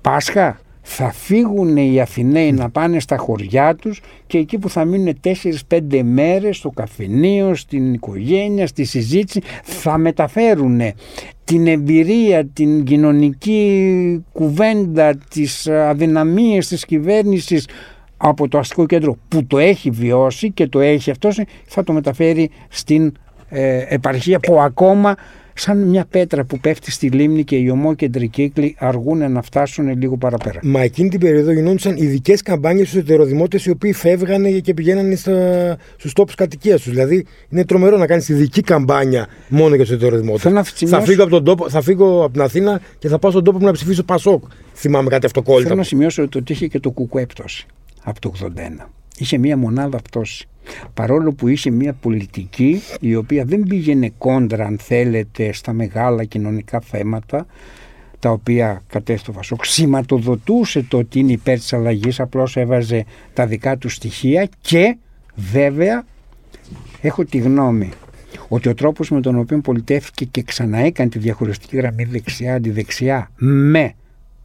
[0.00, 5.20] Πάσχα, θα φύγουν οι Αθηναίοι να πάνε στα χωριά τους και εκεί που θα μείνουν
[5.68, 10.80] 4-5 μέρες στο καφενείο, στην οικογένεια, στη συζήτηση θα μεταφέρουν
[11.44, 17.68] την εμπειρία, την κοινωνική κουβέντα, τις αδυναμίες της κυβέρνησης
[18.16, 22.50] από το αστικό κέντρο που το έχει βιώσει και το έχει αυτός θα το μεταφέρει
[22.68, 23.12] στην
[23.48, 25.14] ε, επαρχία που ακόμα
[25.54, 30.16] σαν μια πέτρα που πέφτει στη λίμνη και οι ομόκεντροι κύκλοι αργούν να φτάσουν λίγο
[30.16, 30.60] παραπέρα.
[30.62, 35.16] Μα εκείνη την περίοδο γινόντουσαν ειδικές καμπάνιες στους ετεροδημότες οι οποίοι φεύγανε και πηγαίνανε
[35.96, 36.90] στους τόπους κατοικίας τους.
[36.92, 40.52] Δηλαδή είναι τρομερό να κάνεις ειδική καμπάνια μόνο για τους ετεροδημότες.
[40.86, 43.58] Θα, φύγω από τον τόπο, θα φύγω από την Αθήνα και θα πάω στον τόπο
[43.58, 44.44] μου να ψηφίσω Πασόκ.
[44.74, 45.68] Θυμάμαι κάτι αυτοκόλλητο.
[45.68, 47.66] Θέλω να σημειώσω ότι είχε και το κουκουέπτωση
[48.02, 48.86] από το 81.
[49.18, 50.48] Είχε μία μονάδα πτώση.
[50.94, 56.80] Παρόλο που είχε μια πολιτική η οποία δεν πήγαινε κόντρα αν θέλετε στα μεγάλα κοινωνικά
[56.80, 57.46] θέματα
[58.18, 63.46] τα οποία κατέστησε το Φασόκ, σηματοδοτούσε το ότι είναι υπέρ της αλλαγής, απλώς έβαζε τα
[63.46, 64.96] δικά του στοιχεία και
[65.34, 66.04] βέβαια
[67.00, 67.90] έχω τη γνώμη
[68.48, 73.94] ότι ο τρόπος με τον οποίο πολιτεύτηκε και ξαναέκανε τη διαχωριστική γραμμή δεξιά-αντιδεξιά με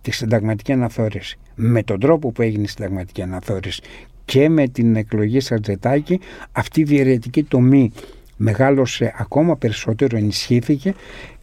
[0.02, 3.82] τη συνταγματική αναθεώρηση, με τον τρόπο που έγινε η συνταγματική αναθεώρηση
[4.30, 6.20] και με την εκλογή Σαρτζετάκη,
[6.52, 7.92] αυτή η διαιρετική τομή
[8.38, 10.94] μεγάλωσε ακόμα περισσότερο, ενισχύθηκε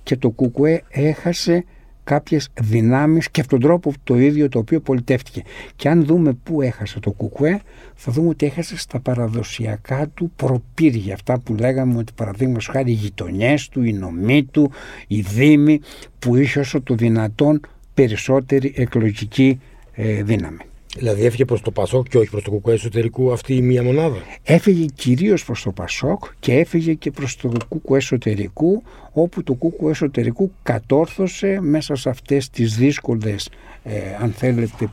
[0.02, 1.64] και το ΚΚΕ έχασε
[2.04, 5.42] κάποιες δυνάμεις και αυτόν τον τρόπο το ίδιο το οποίο πολιτεύτηκε.
[5.76, 7.60] Και αν δούμε πού έχασε το ΚΚΕ,
[7.94, 11.14] θα δούμε ότι έχασε στα παραδοσιακά του προπύργια.
[11.14, 14.70] Αυτά που λέγαμε ότι παραδείγματος χάρη οι γειτονιές του, οι νομοί του,
[15.06, 15.80] οι δήμοι,
[16.18, 17.60] που είχε όσο το δυνατόν
[17.94, 19.60] περισσότερη εκλογική
[19.92, 20.60] ε, δύναμη.
[20.96, 24.16] Δηλαδή έφυγε προς το Πασόκ και όχι προς το Κουκουέ εσωτερικού αυτή η μία μονάδα.
[24.42, 28.82] Έφυγε κυρίως προς το Πασόκ και έφυγε και προς το Κουκουέ εσωτερικού,
[29.12, 33.48] όπου το Κουκουέ εσωτερικού κατόρθωσε μέσα σε αυτές τις δύσκολες,
[33.82, 34.90] ε, αν θέλετε,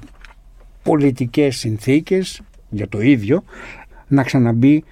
[0.84, 3.44] πολιτικές συνθήκες για το ίδιο,
[4.08, 4.84] να ξαναμπεί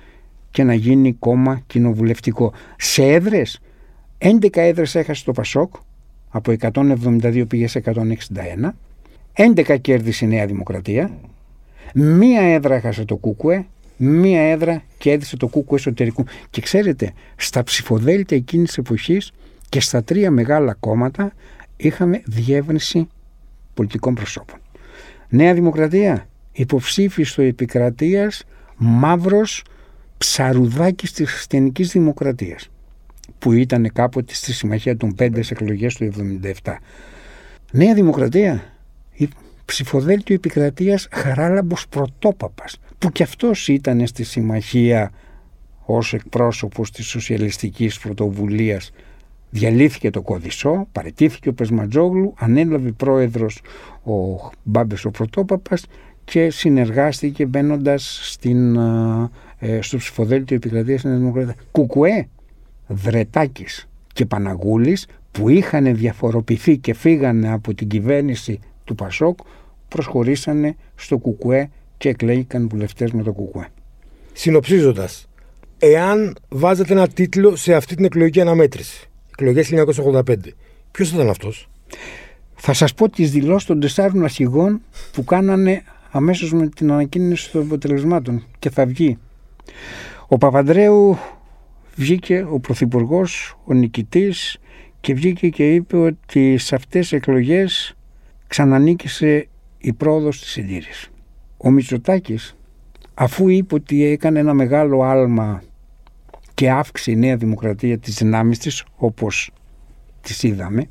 [0.51, 2.53] και να γίνει κόμμα κοινοβουλευτικό.
[2.77, 3.59] Σε έδρες,
[4.17, 5.75] 11 έδρες έχασε το Πασόκ,
[6.29, 8.75] από 172 πήγε σε 161
[9.33, 11.11] 11 κέρδισε η Νέα Δημοκρατία,
[11.93, 13.65] μία έδρα έχασε το Κούκουε,
[13.97, 16.25] μία έδρα κέρδισε το Κούκουε εσωτερικού.
[16.49, 19.31] Και ξέρετε, στα ψηφοδέλτια εκείνης της εποχής
[19.69, 21.33] και στα τρία μεγάλα κόμματα
[21.77, 23.07] είχαμε διεύρυνση
[23.73, 24.59] πολιτικών προσώπων.
[25.29, 28.43] Νέα Δημοκρατία, υποψήφι στο επικρατείας,
[28.77, 29.63] μαύρος
[30.17, 32.69] ψαρουδάκι της χριστιανικής δημοκρατίας,
[33.39, 36.77] που ήταν κάποτε στη συμμαχία των πέντε εκλογές του 1977.
[37.71, 38.63] Νέα Δημοκρατία,
[39.71, 45.11] ψηφοδέλτιο επικρατείας Χαράλαμπος Πρωτόπαπας που κι αυτός ήταν στη συμμαχία
[45.85, 48.91] ως εκπρόσωπος της σοσιαλιστικής πρωτοβουλίας
[49.49, 53.61] διαλύθηκε το κωδισό, παρετήθηκε ο Πεσματζόγλου, ανέλαβε πρόεδρος
[54.03, 55.85] ο Μπάμπες ο Πρωτόπαπας
[56.23, 58.75] και συνεργάστηκε μπαίνοντας στην,
[59.59, 61.55] ε, στο ψηφοδέλτιο επικρατείας Νέας Δημοκρατίας.
[61.71, 62.27] Κουκουέ,
[62.87, 69.37] Βρετάκης και Παναγούλης που είχαν διαφοροποιηθεί και φύγανε από την κυβέρνηση του Πασόκ
[69.95, 73.67] προσχωρήσανε στο Κουκουέ και εκλέγηκαν βουλευτές με το Κουκουέ.
[74.33, 75.27] Συνοψίζοντας,
[75.79, 80.35] εάν βάζετε ένα τίτλο σε αυτή την εκλογική αναμέτρηση, εκλογές 1985,
[80.91, 81.69] ποιος θα ήταν αυτός;
[82.55, 84.81] Θα σας πω τις δηλώσεις των τεσσάρων αρχηγών
[85.11, 89.17] που κάνανε αμέσως με την ανακοίνωση των αποτελεσμάτων και θα βγει.
[90.27, 91.17] Ο Παπαντρέου
[91.95, 94.57] βγήκε ο Πρωθυπουργός, ο νικητής
[95.01, 97.95] και βγήκε και είπε ότι σε αυτές τις εκλογές
[98.47, 99.47] ξανανίκησε
[99.81, 101.09] η πρόοδος της συντήρησης.
[101.57, 102.55] Ο Μητσοτάκης
[103.13, 105.63] αφού είπε ότι έκανε ένα μεγάλο άλμα
[106.53, 109.51] και αύξησε η Νέα Δημοκρατία τις δυνάμεις της όπως
[110.21, 110.85] τις είδαμε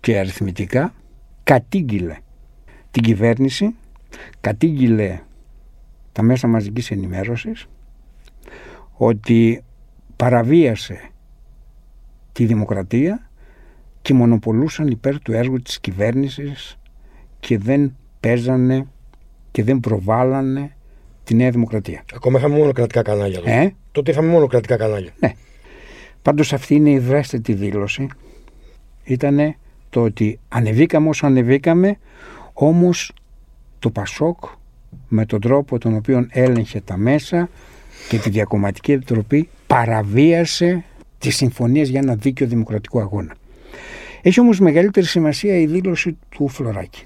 [0.00, 0.94] και αριθμητικά
[1.42, 2.16] κατήγγειλε
[2.90, 3.74] την κυβέρνηση,
[4.40, 5.20] κατήγγειλε
[6.12, 7.66] τα μέσα μαζικής ενημέρωσης
[8.96, 9.62] ότι
[10.16, 11.10] παραβίασε
[12.32, 13.30] τη δημοκρατία
[14.02, 16.78] και μονοπολούσαν υπέρ του έργου της κυβέρνησης
[17.40, 18.86] και δεν παίζανε
[19.50, 20.76] και δεν προβάλλανε
[21.24, 22.04] τη Νέα Δημοκρατία.
[22.14, 23.40] Ακόμα είχαμε μόνο κρατικά κανάλια.
[23.44, 25.12] Ε; Τότε είχαμε μόνο κρατικά κανάλια.
[25.18, 25.32] Ναι.
[26.22, 28.08] Πάντως αυτή είναι η δράστητη δήλωση.
[29.04, 29.54] Ήταν
[29.90, 31.98] το ότι ανεβήκαμε όσο ανεβήκαμε,
[32.52, 33.12] όμως
[33.78, 34.44] το Πασόκ
[35.08, 37.48] με τον τρόπο τον οποίο έλεγχε τα μέσα
[38.08, 40.84] και τη Διακομματική Επιτροπή παραβίασε
[41.18, 43.34] τις συμφωνίες για ένα δίκαιο δημοκρατικό αγώνα.
[44.22, 47.04] Έχει όμως μεγαλύτερη σημασία η δήλωση του Φλωράκη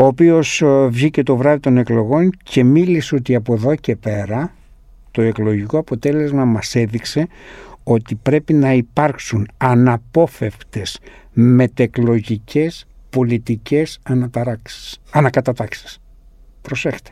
[0.00, 4.54] ο οποίος ε, βγήκε το βράδυ των εκλογών και μίλησε ότι από εδώ και πέρα
[5.10, 7.26] το εκλογικό αποτέλεσμα μας έδειξε
[7.82, 11.00] ότι πρέπει να υπάρξουν αναπόφευκτες
[11.32, 15.98] μετεκλογικές πολιτικές αναταράξεις, ανακατατάξεις.
[16.62, 17.10] Προσέχτε.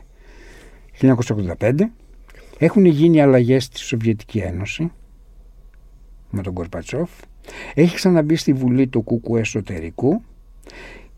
[1.01, 1.73] 1985
[2.59, 4.93] έχουν γίνει αλλαγές στη Σοβιετική Ένωση
[6.31, 7.11] με τον Κορπατσόφ.
[7.75, 10.23] Έχει ξαναμπεί στη Βουλή το Κούκου εσωτερικού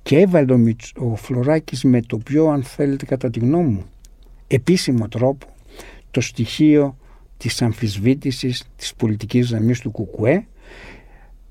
[0.03, 0.59] και έβαλε ο,
[0.99, 3.85] ο Φλωράκης με το πιο αν θέλετε κατά τη γνώμη μου
[4.47, 5.47] επίσημο τρόπο
[6.11, 6.97] το στοιχείο
[7.37, 10.47] της αμφισβήτησης της πολιτικής δαμής του Κουκουέ.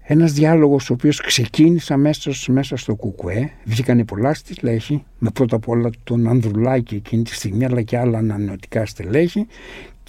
[0.01, 3.51] Ένας διάλογος ο οποίος ξεκίνησε αμέσως μέσα στο Κουκουέ.
[3.63, 8.17] Βγήκανε πολλά στελέχη με πρώτα απ' όλα τον Ανδρουλάκη εκείνη τη στιγμή αλλά και άλλα
[8.17, 9.47] ανανεωτικά στελέχη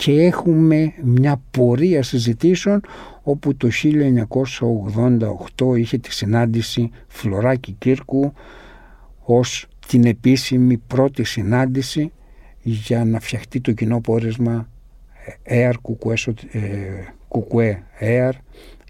[0.01, 2.81] και έχουμε μια πορεία συζητήσεων
[3.23, 3.69] όπου το
[5.57, 8.33] 1988 είχε τη συνάντηση Φλωράκη Κύρκου
[9.25, 12.13] ως την επίσημη πρώτη συνάντηση
[12.63, 14.69] για να φτιαχτεί το κοινό πόρισμα
[15.49, 15.73] Air
[17.29, 18.31] Κουκουέ Air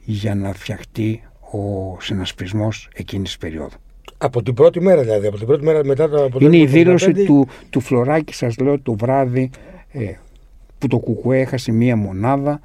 [0.04, 3.76] για να φτιαχτεί ο συνασπισμός εκείνης της περίοδου.
[4.18, 7.48] Από την πρώτη μέρα δηλαδή, από την πρώτη μέρα μετά το Είναι η δήλωση του,
[7.70, 9.50] του Φλωράκη σας λέω το βράδυ
[9.92, 10.12] ε,
[10.80, 12.60] που το Κουκουέ έχασε μία μονάδα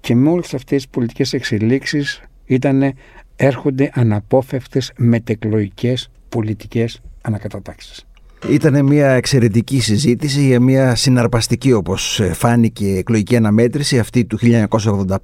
[0.00, 2.92] και με όλες αυτές τις πολιτικές εξελίξεις ήτανε,
[3.36, 8.06] έρχονται αναπόφευκτες μετεκλογικές πολιτικές ανακατατάξεις.
[8.48, 14.38] Ήταν μια εξαιρετική συζήτηση για μια συναρπαστική όπως φάνηκε εκλογική αναμέτρηση αυτή του
[14.68, 15.16] 1985.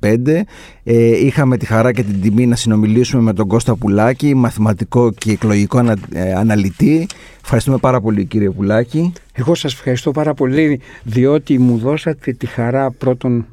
[0.85, 5.33] Ε, είχαμε τη χαρά και την τιμή να συνομιλήσουμε με τον Κώστα Πουλάκη, μαθηματικό και
[5.33, 7.07] εκλογικό ανα, ε, αναλυτή.
[7.43, 9.13] Ευχαριστούμε πάρα πολύ κύριε Πουλάκη.
[9.33, 13.47] Εγώ σας ευχαριστώ πάρα πολύ διότι μου δώσατε τη χαρά πρώτον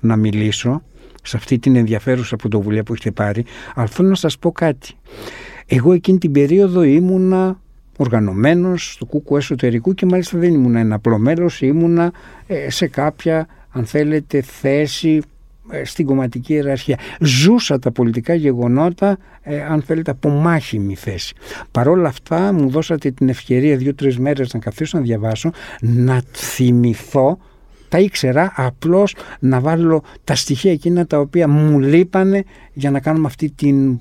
[0.00, 0.82] να μιλήσω
[1.22, 3.44] σε αυτή την ενδιαφέρουσα πρωτοβουλία που έχετε πάρει.
[3.74, 4.94] Αλλά θέλω να σας πω κάτι.
[5.66, 7.60] Εγώ εκείνη την περίοδο ήμουνα
[8.02, 12.12] οργανωμένος στο κούκου εσωτερικού και μάλιστα δεν ήμουν ένα απλό μέλος, ήμουνα
[12.46, 15.22] ε, σε κάποια αν θέλετε θέση
[15.70, 16.98] ε, στην κομματική ιεραρχία.
[17.20, 21.34] Ζούσα τα πολιτικά γεγονότα, ε, αν θέλετε, από μάχημη θέση.
[21.70, 25.50] Παρ' όλα αυτά μου δώσατε την ευκαιρία δύο-τρεις μέρες να καθίσω να διαβάσω,
[25.80, 27.38] να θυμηθώ
[27.88, 33.26] τα ήξερα απλώς να βάλω τα στοιχεία εκείνα τα οποία μου λείπανε για να κάνουμε
[33.26, 34.00] αυτή την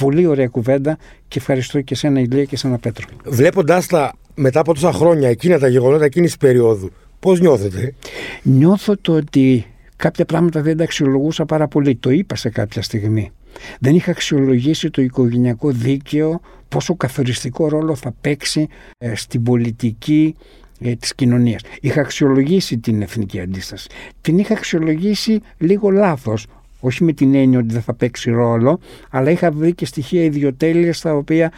[0.00, 0.98] πολύ ωραία κουβέντα
[1.28, 3.06] και ευχαριστώ και σένα Ηλία και σένα Πέτρο.
[3.24, 6.90] Βλέποντάς τα μετά από τόσα χρόνια εκείνα τα γεγονότα εκείνης τη περίοδου,
[7.20, 7.94] πώς νιώθετε,
[8.42, 11.96] Νιώθω το ότι κάποια πράγματα δεν τα αξιολογούσα πάρα πολύ.
[11.96, 13.32] Το είπα σε κάποια στιγμή.
[13.80, 20.36] Δεν είχα αξιολογήσει το οικογενειακό δίκαιο πόσο καθοριστικό ρόλο θα παίξει ε, στην πολιτική
[20.80, 21.60] ε, της κοινωνίας.
[21.80, 23.88] Είχα αξιολογήσει την εθνική αντίσταση.
[24.20, 26.46] Την είχα αξιολογήσει λίγο λάθος
[26.80, 28.78] όχι με την έννοια ότι δεν θα παίξει ρόλο,
[29.10, 31.52] αλλά είχα βρει και στοιχεία ιδιοτέλειας τα οποία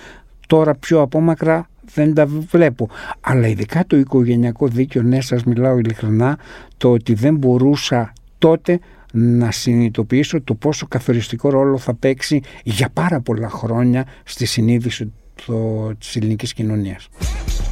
[0.46, 2.88] τώρα πιο απόμακρα δεν τα βλέπω.
[3.20, 6.38] Αλλά ειδικά το οικογενειακό δίκαιο, ναι σας μιλάω ειλικρινά,
[6.76, 8.78] το ότι δεν μπορούσα τότε
[9.12, 15.12] να συνειδητοποιήσω το πόσο καθοριστικό ρόλο θα παίξει για πάρα πολλά χρόνια στη συνείδηση
[15.46, 17.08] το, της ελληνικής κοινωνίας.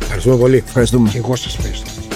[0.01, 0.57] Ευχαριστούμε πολύ.
[0.57, 1.09] Ευχαριστούμε.
[1.09, 2.09] Και εγώ σας ευχαριστώ.